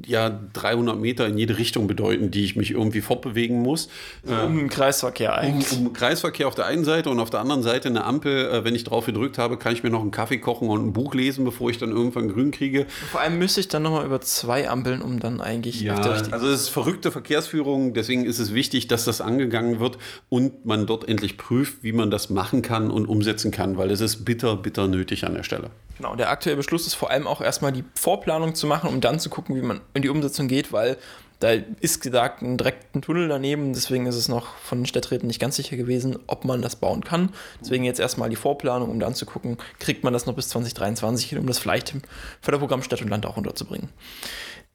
ja 0.07 0.41
300 0.53 0.99
Meter 0.99 1.27
in 1.27 1.39
jede 1.39 1.59
Richtung 1.59 1.87
bedeuten, 1.87 2.31
die 2.31 2.45
ich 2.45 2.57
mich 2.57 2.71
irgendwie 2.71 3.01
fortbewegen 3.01 3.63
muss. 3.63 3.89
Um 4.25 4.57
den 4.57 4.69
Kreisverkehr 4.69 5.37
eigentlich. 5.37 5.73
Um, 5.73 5.89
um 5.89 5.93
Kreisverkehr 5.93 6.49
auf 6.49 6.55
der 6.55 6.67
einen 6.67 6.85
Seite 6.85 7.11
und 7.11 7.21
auf 7.21 7.31
der 7.31 7.41
anderen 7.41 7.63
Seite 7.63 7.89
eine 7.89 8.05
Ampel. 8.05 8.49
Äh, 8.51 8.65
wenn 8.65 8.75
ich 8.75 8.85
drauf 8.85 9.07
gedrückt 9.07 9.39
habe, 9.39 9.57
kann 9.57 9.73
ich 9.73 9.83
mir 9.83 9.91
noch 9.91 10.01
einen 10.01 10.11
Kaffee 10.11 10.39
kochen 10.39 10.69
und 10.69 10.87
ein 10.87 10.93
Buch 10.93 11.15
lesen, 11.15 11.45
bevor 11.45 11.71
ich 11.71 11.79
dann 11.79 11.91
irgendwann 11.91 12.29
grün 12.29 12.51
kriege. 12.51 12.87
Vor 13.11 13.21
allem 13.21 13.39
müsste 13.39 13.61
ich 13.61 13.69
dann 13.69 13.83
nochmal 13.83 14.05
über 14.05 14.21
zwei 14.21 14.69
Ampeln, 14.69 15.03
um 15.03 15.21
dann 15.21 15.41
eigentlich. 15.41 15.81
Ja, 15.81 15.97
also 15.97 16.49
es 16.49 16.63
ist 16.63 16.69
verrückte 16.69 17.11
Verkehrsführung. 17.11 17.95
Deswegen 17.95 18.25
ist 18.25 18.39
es 18.39 18.55
wichtig, 18.55 18.89
dass 18.89 19.05
das 19.05 19.21
angegangen 19.21 19.81
wird 19.81 19.99
und 20.29 20.65
man 20.65 20.87
dort 20.87 21.09
endlich 21.09 21.37
prüft, 21.37 21.83
wie 21.83 21.93
man 21.93 22.11
das 22.11 22.31
machen 22.31 22.63
kann 22.63 22.91
und 22.91 23.07
umsetzen 23.07 23.51
kann, 23.51 23.77
weil 23.77 23.91
es 23.91 24.01
ist 24.01 24.25
bitter, 24.25 24.57
bitter 24.57 24.89
nötig 24.89 25.25
an 25.25 25.35
der 25.35 25.43
Stelle. 25.43 25.71
Genau, 25.99 26.15
der 26.15 26.31
aktuelle 26.31 26.57
Beschluss 26.57 26.87
ist 26.87 26.95
vor 26.95 27.11
allem 27.11 27.27
auch 27.27 27.41
erstmal 27.41 27.73
die 27.73 27.83
Vorplanung 27.95 28.55
zu 28.55 28.69
machen, 28.69 28.89
um 28.89 29.01
dann 29.01 29.19
zu 29.19 29.31
gucken, 29.31 29.57
wie 29.57 29.63
man 29.63 29.81
in 29.94 30.03
die 30.03 30.09
Umsetzung 30.09 30.48
geht, 30.48 30.72
weil 30.72 30.96
da 31.40 31.53
ist 31.81 32.01
gesagt, 32.01 32.42
ein 32.42 32.57
direkten 32.57 33.01
Tunnel 33.01 33.29
daneben, 33.29 33.72
deswegen 33.72 34.07
ist 34.07 34.16
es 34.16 34.29
noch 34.29 34.57
von 34.57 34.81
den 34.81 34.87
Städträten 34.87 35.29
nicht 35.29 35.40
ganz 35.40 35.55
sicher 35.55 35.77
gewesen, 35.77 36.18
ob 36.27 36.44
man 36.44 36.62
das 36.62 36.74
bauen 36.74 37.05
kann. 37.05 37.31
Deswegen 37.61 37.85
jetzt 37.85 38.01
erstmal 38.01 38.29
die 38.29 38.37
Vorplanung, 38.37 38.90
um 38.90 38.98
dann 38.98 39.14
zu 39.14 39.24
gucken, 39.24 39.57
kriegt 39.79 40.03
man 40.03 40.12
das 40.12 40.27
noch 40.27 40.35
bis 40.35 40.48
2023 40.48 41.29
hin, 41.29 41.38
um 41.38 41.46
das 41.46 41.61
vielleicht 41.61 41.94
im 41.94 42.03
Förderprogramm 42.40 42.83
Stadt 42.83 43.03
und 43.03 43.09
Land 43.09 43.24
auch 43.24 43.37
unterzubringen. 43.37 43.88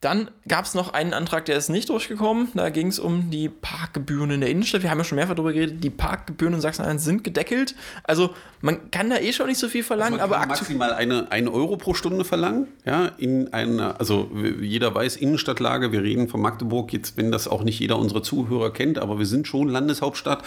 Dann 0.03 0.29
gab 0.49 0.65
es 0.65 0.73
noch 0.73 0.91
einen 0.91 1.13
Antrag, 1.13 1.45
der 1.45 1.55
ist 1.55 1.69
nicht 1.69 1.87
durchgekommen. 1.87 2.49
Da 2.55 2.69
ging 2.71 2.87
es 2.87 2.99
um 2.99 3.31
die 3.31 3.47
Parkgebühren 3.47 4.31
in 4.31 4.41
der 4.41 4.49
Innenstadt. 4.49 4.83
Wir 4.83 4.91
haben 4.91 4.97
ja 4.97 5.05
schon 5.05 5.15
mehrfach 5.15 5.35
darüber 5.35 5.53
geredet, 5.53 5.81
die 5.81 5.89
Parkgebühren 5.89 6.53
in 6.53 6.59
Sachsen-Anhalt 6.59 6.99
sind 6.99 7.23
gedeckelt. 7.23 7.73
Also 8.03 8.31
man 8.59 8.91
kann 8.91 9.09
da 9.09 9.19
eh 9.19 9.31
schon 9.31 9.47
nicht 9.47 9.59
so 9.59 9.69
viel 9.69 9.81
verlangen, 9.81 10.19
Also 10.19 10.27
man 10.27 10.33
aber 10.33 10.39
kann 10.41 10.49
maximal 10.49 10.93
eine, 10.93 11.31
eine 11.31 11.49
Euro 11.53 11.77
pro 11.77 11.93
Stunde 11.93 12.25
verlangen. 12.25 12.67
Ja, 12.85 13.11
in 13.17 13.53
einer, 13.53 13.97
also 13.97 14.29
jeder 14.59 14.93
weiß, 14.93 15.15
Innenstadtlage, 15.15 15.93
wir 15.93 16.03
reden 16.03 16.27
von 16.27 16.41
Magdeburg, 16.41 16.91
jetzt, 16.91 17.15
wenn 17.15 17.31
das 17.31 17.47
auch 17.47 17.63
nicht 17.63 17.79
jeder 17.79 17.97
unserer 17.97 18.23
Zuhörer 18.23 18.73
kennt, 18.73 18.99
aber 18.99 19.19
wir 19.19 19.25
sind 19.25 19.47
schon 19.47 19.69
Landeshauptstadt, 19.69 20.43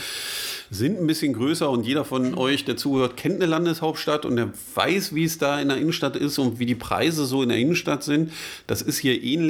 sind 0.71 1.01
ein 1.01 1.07
bisschen 1.07 1.33
größer 1.33 1.71
und 1.71 1.87
jeder 1.87 2.05
von 2.05 2.35
euch, 2.35 2.67
der 2.67 2.77
zuhört, 2.77 3.17
kennt 3.17 3.37
eine 3.37 3.47
Landeshauptstadt 3.47 4.27
und 4.27 4.37
der 4.37 4.51
weiß, 4.75 5.15
wie 5.15 5.25
es 5.25 5.39
da 5.39 5.59
in 5.61 5.69
der 5.69 5.79
Innenstadt 5.79 6.17
ist 6.17 6.39
und 6.39 6.59
wie 6.59 6.67
die 6.67 6.75
Preise 6.75 7.25
so 7.25 7.43
in 7.43 7.49
der 7.49 7.59
Innenstadt 7.59 8.03
sind. 8.03 8.33
Das 8.67 8.83
ist 8.83 8.99
hier 8.99 9.23
ähnlich. 9.23 9.46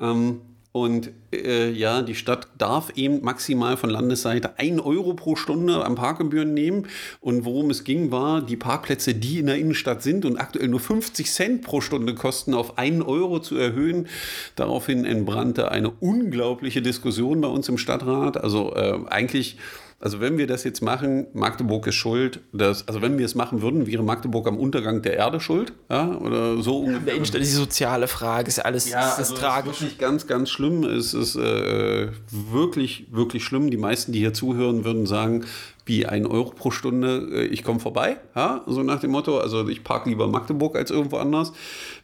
Ähm, 0.00 0.40
und 0.72 1.10
äh, 1.32 1.70
ja, 1.72 2.00
die 2.02 2.14
Stadt 2.14 2.46
darf 2.56 2.90
eben 2.94 3.22
maximal 3.22 3.76
von 3.76 3.90
Landesseite 3.90 4.56
1 4.56 4.80
Euro 4.82 5.14
pro 5.14 5.34
Stunde 5.34 5.84
an 5.84 5.96
Parkgebühren 5.96 6.54
nehmen. 6.54 6.86
Und 7.20 7.44
worum 7.44 7.70
es 7.70 7.82
ging, 7.82 8.12
war, 8.12 8.40
die 8.40 8.56
Parkplätze, 8.56 9.14
die 9.14 9.40
in 9.40 9.46
der 9.46 9.56
Innenstadt 9.56 10.02
sind 10.04 10.24
und 10.24 10.36
aktuell 10.36 10.68
nur 10.68 10.78
50 10.78 11.28
Cent 11.32 11.62
pro 11.62 11.80
Stunde 11.80 12.14
kosten, 12.14 12.54
auf 12.54 12.78
1 12.78 13.04
Euro 13.04 13.40
zu 13.40 13.56
erhöhen. 13.56 14.06
Daraufhin 14.54 15.04
entbrannte 15.04 15.72
eine 15.72 15.90
unglaubliche 15.90 16.82
Diskussion 16.82 17.40
bei 17.40 17.48
uns 17.48 17.68
im 17.68 17.78
Stadtrat. 17.78 18.36
Also 18.36 18.72
äh, 18.74 18.98
eigentlich. 19.08 19.58
Also 20.02 20.18
wenn 20.18 20.38
wir 20.38 20.46
das 20.46 20.64
jetzt 20.64 20.80
machen, 20.80 21.26
Magdeburg 21.34 21.86
ist 21.86 21.96
schuld. 21.96 22.40
Dass, 22.54 22.88
also 22.88 23.02
wenn 23.02 23.18
wir 23.18 23.26
es 23.26 23.34
machen 23.34 23.60
würden, 23.60 23.86
wäre 23.86 24.02
Magdeburg 24.02 24.48
am 24.48 24.56
Untergang 24.56 25.02
der 25.02 25.14
Erde 25.16 25.40
schuld. 25.40 25.74
Ja, 25.90 26.16
oder 26.16 26.62
so 26.62 26.80
ungefähr. 26.80 27.16
Ist 27.16 27.34
die 27.34 27.44
soziale 27.44 28.08
Frage, 28.08 28.48
ist 28.48 28.56
ja 28.56 28.64
alles 28.64 28.88
Ja, 28.88 29.10
ist 29.10 29.18
das 29.18 29.30
also 29.30 29.42
tragisch. 29.42 29.72
Es 29.72 29.76
ist 29.76 29.82
wirklich 29.82 29.98
ganz, 29.98 30.26
ganz 30.26 30.48
schlimm. 30.48 30.84
Es 30.84 31.12
ist 31.12 31.36
äh, 31.36 32.08
wirklich, 32.30 33.08
wirklich 33.10 33.44
schlimm. 33.44 33.70
Die 33.70 33.76
meisten, 33.76 34.12
die 34.12 34.20
hier 34.20 34.32
zuhören, 34.32 34.86
würden 34.86 35.04
sagen, 35.04 35.44
wie 35.90 36.06
ein 36.06 36.24
Euro 36.24 36.50
pro 36.50 36.70
Stunde, 36.70 37.28
äh, 37.32 37.44
ich 37.46 37.64
komme 37.64 37.80
vorbei. 37.80 38.18
Ja, 38.36 38.62
so 38.68 38.84
nach 38.84 39.00
dem 39.00 39.10
Motto. 39.10 39.38
Also 39.38 39.68
ich 39.68 39.82
parke 39.82 40.08
lieber 40.08 40.28
Magdeburg 40.28 40.76
als 40.76 40.92
irgendwo 40.92 41.16
anders. 41.16 41.52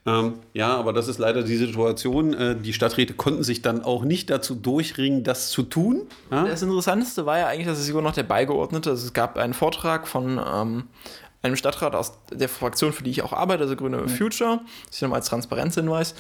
Ähm, 0.05 0.35
ja, 0.55 0.77
aber 0.77 0.92
das 0.92 1.07
ist 1.07 1.18
leider 1.18 1.44
die 1.44 1.57
Situation. 1.57 2.35
Äh, 2.35 2.57
die 2.57 2.72
Stadträte 2.72 3.14
konnten 3.14 3.44
sich 3.44 3.62
dann 3.62 3.85
auch 3.85 4.03
nicht 4.03 4.29
dazu 4.29 4.57
durchringen, 4.57 5.22
das 5.22 5.51
zu 5.51 5.62
tun. 5.62 6.03
Ja? 6.33 6.44
Das 6.46 6.62
Interessanteste 6.62 7.27
war 7.27 7.38
ja 7.38 7.46
eigentlich, 7.46 7.68
dass 7.68 7.79
es 7.79 7.87
sogar 7.87 8.03
noch 8.03 8.12
der 8.12 8.25
Beigeordnete, 8.25 8.90
also 8.90 9.07
es 9.07 9.12
gab 9.12 9.38
einen 9.38 9.55
Vortrag 9.55 10.09
von 10.09 10.40
ähm, 10.44 10.85
einem 11.42 11.57
Stadtrat 11.57 11.94
aus 11.94 12.18
der 12.31 12.49
Fraktion, 12.49 12.92
für 12.92 13.03
die 13.03 13.11
ich 13.11 13.22
auch 13.22 13.33
arbeite, 13.33 13.62
also 13.62 13.77
Grüne 13.77 14.09
Future, 14.09 14.61
das 14.87 14.96
ist 14.96 15.03
nochmal 15.03 15.20
als 15.20 15.29
Transparenzhinweis, 15.29 16.14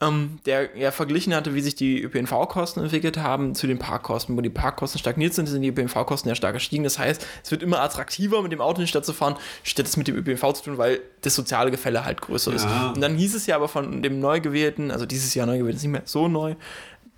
ähm, 0.00 0.38
der 0.46 0.76
ja 0.76 0.90
verglichen 0.90 1.34
hatte, 1.34 1.54
wie 1.54 1.60
sich 1.60 1.74
die 1.74 2.02
ÖPNV-Kosten 2.02 2.80
entwickelt 2.80 3.18
haben 3.18 3.54
zu 3.54 3.66
den 3.66 3.78
Parkkosten. 3.78 4.36
Wo 4.36 4.40
die 4.40 4.50
Parkkosten 4.50 4.98
stagniert 4.98 5.34
sind, 5.34 5.46
sind 5.46 5.62
die 5.62 5.68
ÖPNV-Kosten 5.68 6.28
ja 6.28 6.34
stark 6.34 6.54
gestiegen. 6.54 6.84
Das 6.84 6.98
heißt, 6.98 7.26
es 7.42 7.50
wird 7.50 7.62
immer 7.62 7.80
attraktiver, 7.80 8.42
mit 8.42 8.52
dem 8.52 8.60
Auto 8.60 8.80
in 8.80 8.84
die 8.84 8.88
Stadt 8.88 9.04
zu 9.04 9.12
fahren, 9.12 9.36
statt 9.62 9.86
es 9.86 9.96
mit 9.96 10.08
dem 10.08 10.16
ÖPNV 10.16 10.52
zu 10.54 10.64
tun, 10.64 10.78
weil 10.78 11.00
das 11.20 11.34
soziale 11.34 11.70
Gefälle 11.70 12.04
halt 12.04 12.20
größer 12.20 12.52
ist. 12.52 12.64
Ja. 12.64 12.92
Und 12.94 13.00
dann 13.00 13.16
hieß 13.16 13.34
es 13.34 13.46
ja 13.46 13.56
aber 13.56 13.68
von 13.68 14.02
dem 14.02 14.20
neu 14.20 14.40
gewählten, 14.40 14.90
also 14.90 15.04
dieses 15.04 15.34
Jahr 15.34 15.46
neu 15.46 15.58
gewählt, 15.58 15.76
ist 15.76 15.82
nicht 15.82 15.92
mehr 15.92 16.02
so 16.04 16.28
neu, 16.28 16.54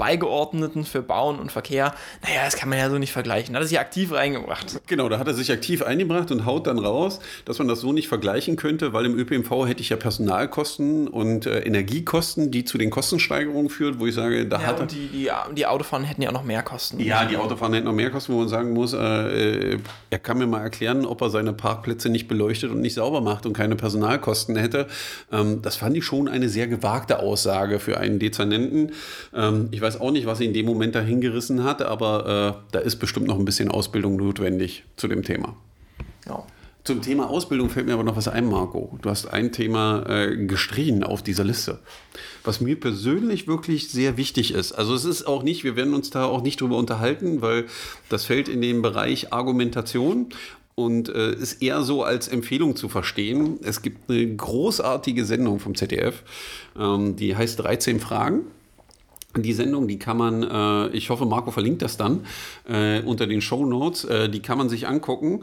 Beigeordneten 0.02 0.84
für 0.84 1.00
Bauen 1.00 1.38
und 1.38 1.52
Verkehr, 1.52 1.94
naja, 2.26 2.40
das 2.44 2.56
kann 2.56 2.68
man 2.68 2.78
ja 2.78 2.90
so 2.90 2.98
nicht 2.98 3.12
vergleichen. 3.12 3.52
Da 3.54 3.58
hat 3.60 3.64
er 3.64 3.68
sich 3.68 3.78
aktiv 3.78 4.12
reingebracht. 4.12 4.80
Genau, 4.88 5.08
da 5.08 5.20
hat 5.20 5.28
er 5.28 5.34
sich 5.34 5.52
aktiv 5.52 5.80
eingebracht 5.82 6.32
und 6.32 6.44
haut 6.44 6.66
dann 6.66 6.80
raus, 6.80 7.20
dass 7.44 7.58
man 7.60 7.68
das 7.68 7.80
so 7.80 7.92
nicht 7.92 8.08
vergleichen 8.08 8.56
könnte, 8.56 8.92
weil 8.92 9.06
im 9.06 9.16
ÖPNV 9.16 9.66
hätte 9.68 9.80
ich 9.80 9.90
ja 9.90 9.96
Personalkosten 9.96 11.06
und 11.06 11.46
äh, 11.46 11.60
Energiekosten, 11.60 12.50
die 12.50 12.64
zu 12.64 12.78
den 12.78 12.90
Kostensteigerungen 12.90 13.70
führt, 13.70 14.00
wo 14.00 14.06
ich 14.06 14.14
sage, 14.16 14.44
da 14.46 14.60
Ja, 14.60 14.66
hat 14.66 14.76
er. 14.78 14.82
und 14.82 14.90
die, 14.92 15.06
die, 15.06 15.30
die 15.54 15.66
Autofahren 15.66 16.04
hätten 16.04 16.20
ja 16.22 16.30
auch 16.30 16.34
noch 16.34 16.42
mehr 16.44 16.62
Kosten. 16.64 16.98
Ja, 16.98 17.24
die 17.24 17.36
Autofahrer 17.36 17.74
hätten 17.74 17.86
noch 17.86 17.92
mehr 17.92 18.10
Kosten, 18.10 18.32
wo 18.32 18.38
man 18.40 18.48
sagen 18.48 18.72
muss, 18.72 18.94
äh, 18.94 18.98
äh, 19.74 19.78
er 20.10 20.18
kann 20.18 20.38
mir 20.38 20.48
mal 20.48 20.62
erklären, 20.62 21.06
ob 21.06 21.20
er 21.22 21.30
seine 21.30 21.52
Parkplätze 21.52 22.08
nicht 22.08 22.26
beleuchtet 22.26 22.72
und 22.72 22.80
nicht 22.80 22.94
sauber 22.94 23.20
macht 23.20 23.46
und 23.46 23.52
keine 23.52 23.76
Personalkosten 23.76 24.56
hätte. 24.56 24.88
Ähm, 25.30 25.62
das 25.62 25.76
fand 25.76 25.96
ich 25.96 26.04
schon 26.04 26.26
eine 26.28 26.48
sehr 26.48 26.66
gewagte 26.66 27.20
Aussage 27.20 27.78
für 27.78 27.98
einen 27.98 28.18
Dezernenten. 28.18 28.92
Ähm, 29.34 29.68
ich 29.70 29.80
weiß 29.80 29.91
auch 30.00 30.10
nicht, 30.10 30.26
was 30.26 30.40
ihn 30.40 30.48
in 30.48 30.54
dem 30.54 30.66
Moment 30.66 30.94
dahin 30.94 31.20
gerissen 31.20 31.64
hat, 31.64 31.82
aber 31.82 32.56
äh, 32.58 32.72
da 32.72 32.78
ist 32.78 32.96
bestimmt 32.96 33.26
noch 33.26 33.38
ein 33.38 33.44
bisschen 33.44 33.70
Ausbildung 33.70 34.16
notwendig 34.16 34.84
zu 34.96 35.08
dem 35.08 35.22
Thema. 35.22 35.56
Ja. 36.26 36.44
Zum 36.84 37.00
Thema 37.00 37.30
Ausbildung 37.30 37.70
fällt 37.70 37.86
mir 37.86 37.92
aber 37.92 38.02
noch 38.02 38.16
was 38.16 38.26
ein, 38.26 38.48
Marco. 38.48 38.98
Du 39.02 39.08
hast 39.08 39.26
ein 39.26 39.52
Thema 39.52 40.04
äh, 40.08 40.46
gestrichen 40.46 41.04
auf 41.04 41.22
dieser 41.22 41.44
Liste, 41.44 41.78
was 42.42 42.60
mir 42.60 42.78
persönlich 42.78 43.46
wirklich 43.46 43.88
sehr 43.88 44.16
wichtig 44.16 44.52
ist. 44.52 44.72
Also 44.72 44.92
es 44.94 45.04
ist 45.04 45.28
auch 45.28 45.44
nicht, 45.44 45.62
wir 45.62 45.76
werden 45.76 45.94
uns 45.94 46.10
da 46.10 46.24
auch 46.24 46.42
nicht 46.42 46.60
drüber 46.60 46.76
unterhalten, 46.76 47.40
weil 47.40 47.66
das 48.08 48.24
fällt 48.24 48.48
in 48.48 48.60
den 48.60 48.82
Bereich 48.82 49.32
Argumentation 49.32 50.30
und 50.74 51.08
äh, 51.08 51.34
ist 51.34 51.62
eher 51.62 51.82
so 51.82 52.02
als 52.02 52.26
Empfehlung 52.26 52.74
zu 52.74 52.88
verstehen. 52.88 53.60
Es 53.62 53.82
gibt 53.82 54.10
eine 54.10 54.34
großartige 54.34 55.24
Sendung 55.24 55.60
vom 55.60 55.76
ZDF, 55.76 56.24
ähm, 56.76 57.14
die 57.14 57.36
heißt 57.36 57.60
13 57.60 58.00
Fragen. 58.00 58.40
Die 59.36 59.52
Sendung, 59.52 59.88
die 59.88 59.98
kann 59.98 60.16
man, 60.18 60.42
äh, 60.42 60.88
ich 60.96 61.10
hoffe, 61.10 61.24
Marco 61.26 61.50
verlinkt 61.50 61.82
das 61.82 61.96
dann 61.96 62.26
äh, 62.68 63.00
unter 63.02 63.26
den 63.26 63.40
Show 63.40 63.64
Notes, 63.64 64.04
äh, 64.04 64.28
die 64.28 64.40
kann 64.40 64.58
man 64.58 64.68
sich 64.68 64.86
angucken 64.86 65.40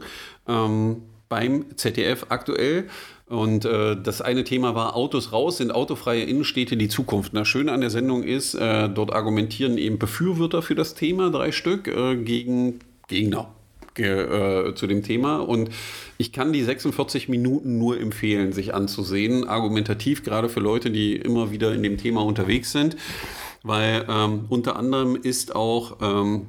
ähm, 0.48 1.02
beim 1.28 1.64
ZDF 1.76 2.26
aktuell. 2.28 2.84
Und 3.26 3.64
äh, 3.64 3.96
das 4.00 4.20
eine 4.22 4.42
Thema 4.42 4.74
war 4.74 4.96
Autos 4.96 5.32
raus, 5.32 5.58
sind 5.58 5.70
autofreie 5.72 6.24
Innenstädte 6.24 6.76
die 6.76 6.88
Zukunft. 6.88 7.34
Das 7.34 7.46
Schöne 7.46 7.70
an 7.70 7.80
der 7.80 7.90
Sendung 7.90 8.24
ist, 8.24 8.54
äh, 8.54 8.88
dort 8.88 9.12
argumentieren 9.12 9.78
eben 9.78 9.98
Befürworter 9.98 10.62
für 10.62 10.74
das 10.74 10.94
Thema, 10.94 11.30
drei 11.30 11.52
Stück, 11.52 11.86
äh, 11.86 12.16
gegen 12.16 12.80
Gegner 13.06 13.50
ge- 13.94 14.74
zu 14.74 14.86
dem 14.88 15.02
Thema. 15.04 15.38
Und 15.38 15.70
ich 16.18 16.32
kann 16.32 16.52
die 16.52 16.62
46 16.62 17.28
Minuten 17.28 17.78
nur 17.78 18.00
empfehlen, 18.00 18.52
sich 18.52 18.74
anzusehen. 18.74 19.46
Argumentativ, 19.46 20.24
gerade 20.24 20.48
für 20.48 20.60
Leute, 20.60 20.90
die 20.90 21.14
immer 21.14 21.50
wieder 21.52 21.72
in 21.72 21.82
dem 21.84 21.98
Thema 21.98 22.24
unterwegs 22.24 22.72
sind. 22.72 22.96
Weil 23.62 24.06
ähm, 24.08 24.46
unter 24.48 24.76
anderem 24.76 25.16
ist 25.16 25.54
auch 25.54 25.96
ähm, 26.00 26.46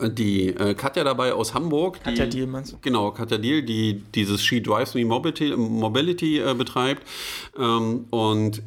die 0.00 0.48
äh, 0.48 0.74
Katja 0.74 1.04
dabei 1.04 1.32
aus 1.32 1.54
Hamburg. 1.54 2.02
Katja 2.02 2.24
die, 2.24 2.38
Diel, 2.38 2.46
meinst 2.46 2.72
du? 2.72 2.76
Genau, 2.80 3.10
Katja 3.10 3.38
Diel, 3.38 3.62
die 3.62 4.02
dieses 4.14 4.42
She 4.42 4.62
Drives 4.62 4.94
Me 4.94 5.04
Mobility, 5.04 5.56
Mobility 5.56 6.40
äh, 6.40 6.54
betreibt 6.54 7.02
ähm, 7.58 8.06
und 8.10 8.62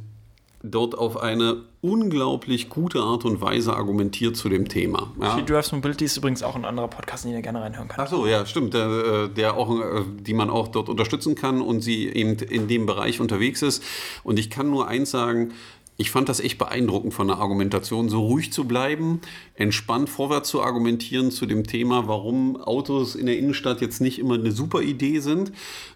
dort 0.63 0.97
auf 0.97 1.17
eine 1.17 1.63
unglaublich 1.81 2.69
gute 2.69 2.99
Art 2.99 3.23
und 3.23 3.39
Weise 3.41 3.75
argumentiert 3.75 4.35
zu 4.35 4.49
dem 4.49 4.67
Thema. 4.67 5.13
Ja. 5.21 5.35
Die 5.37 5.45
Drives 5.45 5.71
Mobility 5.71 6.05
ist 6.05 6.17
übrigens 6.17 6.43
auch 6.43 6.55
ein 6.55 6.65
anderer 6.65 6.87
Podcast, 6.87 7.25
den 7.25 7.31
ihr 7.31 7.41
gerne 7.41 7.61
reinhören 7.61 7.87
kann. 7.87 8.05
Ach 8.05 8.09
so, 8.09 8.25
ja, 8.25 8.45
stimmt. 8.45 8.73
Der, 8.73 8.87
äh, 8.87 9.29
der 9.29 9.55
auch, 9.55 9.79
äh, 9.79 10.03
die 10.19 10.33
man 10.33 10.49
auch 10.49 10.67
dort 10.67 10.89
unterstützen 10.89 11.35
kann 11.35 11.61
und 11.61 11.81
sie 11.81 12.07
eben 12.07 12.35
in 12.39 12.67
dem 12.67 12.85
Bereich 12.85 13.21
unterwegs 13.21 13.61
ist. 13.61 13.83
Und 14.23 14.39
ich 14.39 14.49
kann 14.49 14.69
nur 14.69 14.87
eins 14.87 15.11
sagen, 15.11 15.53
ich 15.97 16.11
fand 16.11 16.29
das 16.29 16.39
echt 16.39 16.57
beeindruckend 16.57 17.13
von 17.13 17.27
der 17.27 17.37
Argumentation, 17.37 18.07
so 18.07 18.25
ruhig 18.25 18.53
zu 18.53 18.65
bleiben, 18.65 19.19
entspannt 19.55 20.09
vorwärts 20.09 20.49
zu 20.49 20.61
argumentieren 20.61 21.31
zu 21.31 21.47
dem 21.47 21.65
Thema, 21.65 22.07
warum 22.07 22.55
Autos 22.55 23.15
in 23.15 23.25
der 23.25 23.37
Innenstadt 23.37 23.81
jetzt 23.81 23.99
nicht 23.99 24.19
immer 24.19 24.35
eine 24.35 24.51
super 24.51 24.81
Idee 24.81 25.19
sind. 25.19 25.51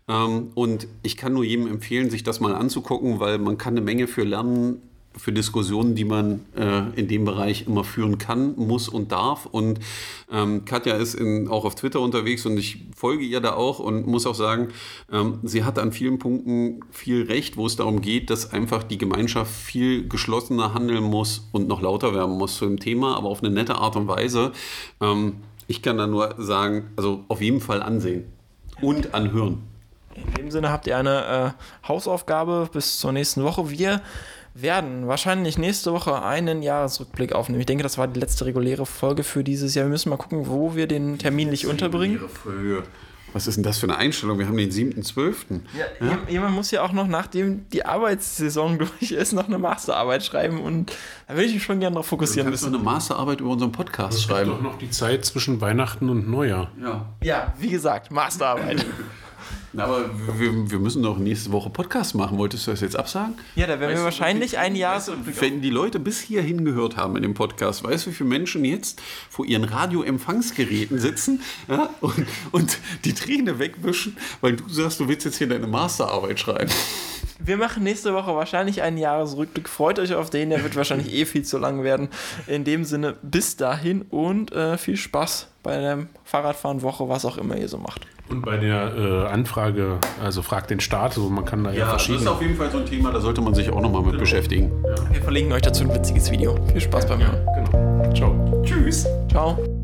Ähm, 0.08 0.50
Und 0.56 0.88
ich 1.04 1.18
kann 1.18 1.34
nur 1.34 1.44
jedem 1.44 1.68
empfehlen, 1.68 2.10
sich 2.10 2.24
das 2.24 2.40
mal 2.40 2.56
anzugucken, 2.56 3.20
weil 3.20 3.38
man 3.38 3.58
kann 3.58 3.74
eine 3.74 3.82
Menge 3.82 4.08
für 4.08 4.24
lernen, 4.24 4.82
für 5.18 5.32
Diskussionen, 5.32 5.96
die 5.96 6.06
man 6.06 6.46
äh, 6.56 7.00
in 7.00 7.08
dem 7.08 7.26
Bereich 7.26 7.68
immer 7.68 7.84
führen 7.84 8.18
kann, 8.18 8.56
muss 8.56 8.88
und 8.88 9.12
darf. 9.12 9.46
Und 9.46 9.80
ähm, 10.32 10.66
Katja 10.66 10.96
ist 10.96 11.16
in, 11.16 11.48
auch 11.48 11.66
auf 11.66 11.76
Twitter 11.76 12.00
unterwegs 12.00 12.46
und 12.46 12.58
ich 12.58 12.80
folge 12.96 13.24
ihr 13.24 13.42
da 13.42 13.54
auch 13.54 13.80
und 13.80 14.08
muss 14.08 14.26
auch 14.26 14.36
sagen, 14.36 14.70
ähm, 15.12 15.40
sie 15.44 15.64
hat 15.64 15.80
an 15.80 15.92
vielen 15.92 16.18
Punkten 16.18 16.82
viel 16.92 17.24
Recht, 17.24 17.58
wo 17.58 17.66
es 17.66 17.76
darum 17.76 18.02
geht, 18.02 18.30
dass 18.30 18.52
einfach 18.54 18.84
die 18.84 18.98
Gemeinschaft 18.98 19.52
viel 19.52 20.08
geschlossener 20.08 20.74
handeln 20.74 21.04
muss 21.04 21.48
und 21.52 21.68
noch 21.68 21.82
lauter 21.82 22.14
werden 22.16 22.38
muss 22.38 22.58
zu 22.58 22.66
dem 22.66 22.80
Thema, 22.80 23.18
aber 23.18 23.30
auf 23.30 23.44
eine 23.44 23.54
nette 23.54 23.76
Art 23.76 23.96
und 23.96 24.08
Weise. 24.08 24.54
Ähm, 25.02 25.38
ich 25.68 25.82
kann 25.82 25.98
da 25.98 26.08
nur 26.08 26.36
sagen, 26.38 26.90
also 26.96 27.26
auf 27.28 27.42
jeden 27.42 27.62
Fall 27.62 27.82
ansehen 27.82 28.26
und 28.82 29.14
anhören. 29.14 29.64
In 30.16 30.34
dem 30.34 30.52
Sinne 30.52 30.70
habt 30.70 30.88
ihr 30.88 30.98
eine 30.98 31.56
äh, 31.56 31.88
Hausaufgabe 31.88 32.70
bis 32.72 33.00
zur 33.00 33.12
nächsten 33.12 33.44
Woche. 33.44 33.70
Wir 33.70 34.02
werden 34.54 35.08
wahrscheinlich 35.08 35.58
nächste 35.58 35.94
Woche 35.94 36.24
einen 36.24 36.62
Jahresrückblick 36.62 37.34
aufnehmen. 37.34 37.62
Ich 37.62 37.66
denke, 37.68 37.84
das 37.84 37.98
war 37.98 38.08
die 38.08 38.20
letzte 38.20 38.46
reguläre 38.46 38.86
Folge 38.86 39.24
für 39.24 39.44
dieses 39.44 39.76
Jahr. 39.76 39.86
Wir 39.86 39.92
müssen 39.92 40.10
mal 40.10 40.18
gucken, 40.18 40.48
wo 40.48 40.76
wir 40.76 40.88
den 40.88 41.18
terminlich 41.18 41.68
unterbringen. 41.68 42.20
Was 43.34 43.48
ist 43.48 43.56
denn 43.56 43.64
das 43.64 43.78
für 43.78 43.86
eine 43.86 43.96
Einstellung? 43.96 44.40
Wir 44.40 44.46
haben 44.48 44.58
den 44.58 44.70
7.12. 44.72 45.62
Ja, 46.02 46.06
jem- 46.06 46.28
Jemand 46.28 46.54
muss 46.54 46.70
ja 46.72 46.82
auch 46.84 46.92
noch, 46.92 47.08
nachdem 47.08 47.66
die 47.70 47.86
Arbeitssaison 47.86 48.78
durch 49.00 49.14
ist, 49.14 49.32
noch 49.32 49.48
eine 49.48 49.58
Masterarbeit 49.58 50.26
schreiben 50.26 50.60
und 50.60 50.92
da 51.30 51.36
würde 51.36 51.46
ich 51.46 51.54
mich 51.54 51.64
schon 51.64 51.80
gerne 51.80 51.94
darauf 51.94 52.08
Du 52.08 52.10
fokussieren 52.10 52.50
kannst 52.50 52.64
doch 52.66 52.70
müssen. 52.72 52.82
eine 52.82 52.84
Masterarbeit 52.84 53.40
über 53.40 53.52
unseren 53.52 53.72
Podcast 53.72 54.18
gibt 54.18 54.30
schreiben. 54.32 54.50
doch 54.50 54.62
noch 54.62 54.78
die 54.80 54.90
Zeit 54.90 55.24
zwischen 55.24 55.62
Weihnachten 55.62 56.10
und 56.10 56.30
Neujahr. 56.30 56.72
Ja. 56.82 57.06
Ja, 57.24 57.54
wie 57.58 57.70
gesagt, 57.70 58.12
Masterarbeit. 58.12 58.86
Na, 59.74 59.86
aber 59.86 60.10
wir, 60.38 60.70
wir 60.70 60.80
müssen 60.80 61.02
doch 61.02 61.18
nächste 61.18 61.54
Woche 61.54 61.70
Podcast 61.70 62.14
machen. 62.14 62.38
Wolltest 62.38 62.68
du 62.68 62.72
das 62.72 62.82
jetzt 62.82 62.98
absagen? 62.98 63.36
Ja, 63.56 63.68
da 63.68 63.80
werden 63.80 63.96
wir 63.96 64.04
wahrscheinlich 64.04 64.58
ein 64.58 64.76
Jahr. 64.76 64.98
Weißt 64.98 65.08
du, 65.08 65.14
wenn 65.40 65.62
die 65.62 65.70
Leute 65.70 65.98
bis 66.00 66.20
hierhin 66.20 66.66
gehört 66.66 66.98
haben 66.98 67.16
in 67.16 67.24
dem 67.24 67.34
Podcast, 67.34 67.82
weißt 67.82 68.06
du, 68.06 68.10
wie 68.10 68.16
viele 68.16 68.30
Menschen 68.30 68.66
jetzt 68.66 69.02
vor 69.30 69.46
ihren 69.46 69.64
Radioempfangsgeräten 69.64 71.00
sitzen 71.00 71.42
ja, 71.70 71.90
und, 72.02 72.26
und 72.52 72.80
die 73.06 73.14
Träne 73.14 73.60
wegwischen, 73.60 74.18
weil 74.42 74.58
du 74.58 74.68
sagst, 74.68 75.00
du 75.00 75.08
willst 75.08 75.24
jetzt 75.24 75.38
hier 75.38 75.48
deine 75.48 75.68
Masterarbeit 75.68 76.40
schreiben. 76.40 76.72
Wir 77.40 77.56
machen 77.56 77.84
nächste 77.84 78.14
Woche 78.14 78.36
wahrscheinlich 78.36 78.82
einen 78.82 78.98
Jahresrückblick. 78.98 79.70
Freut 79.70 80.00
euch 80.00 80.14
auf 80.14 80.30
den, 80.30 80.50
der 80.50 80.64
wird 80.64 80.76
wahrscheinlich 80.76 81.14
eh 81.14 81.26
viel 81.26 81.44
zu 81.44 81.58
lang 81.58 81.84
werden. 81.84 82.10
In 82.46 82.66
dem 82.66 82.84
Sinne, 82.84 83.16
bis 83.22 83.56
dahin 83.56 84.02
und 84.04 84.52
äh, 84.52 84.78
viel 84.78 84.98
Spaß 84.98 85.48
bei 85.64 85.80
der 85.80 86.08
Fahrradfahren-Woche, 86.26 87.08
was 87.08 87.24
auch 87.26 87.38
immer 87.38 87.56
ihr 87.56 87.70
so 87.70 87.78
macht. 87.78 88.06
Und 88.32 88.44
bei 88.44 88.58
der 88.58 88.94
äh, 88.96 89.28
Anfrage, 89.28 89.98
also 90.24 90.42
fragt 90.42 90.70
den 90.70 90.80
Staat, 90.80 91.18
also 91.18 91.30
man 91.30 91.44
kann 91.46 91.64
da 91.64 91.72
ja, 91.72 91.80
Ja, 91.80 91.86
das 91.92 92.02
ist 92.02 92.08
verschiedene. 92.08 92.32
auf 92.32 92.42
jeden 92.42 92.56
Fall 92.56 92.72
so 92.72 92.78
ein 92.78 92.86
Thema, 92.86 93.12
da 93.12 93.20
sollte 93.20 93.42
man 93.42 93.54
sich 93.54 93.70
auch 93.70 93.82
nochmal 93.82 94.04
mit 94.04 94.18
beschäftigen. 94.18 94.72
Wir 95.12 95.22
verlinken 95.22 95.52
euch 95.54 95.62
dazu 95.62 95.84
ein 95.84 95.94
witziges 95.94 96.32
Video. 96.32 96.56
Viel 96.72 96.82
Spaß 96.82 97.08
beim 97.08 97.20
Hören. 97.20 97.46
Genau. 97.56 98.14
Ciao. 98.14 98.62
Tschüss. 98.64 99.06
Ciao. 99.30 99.81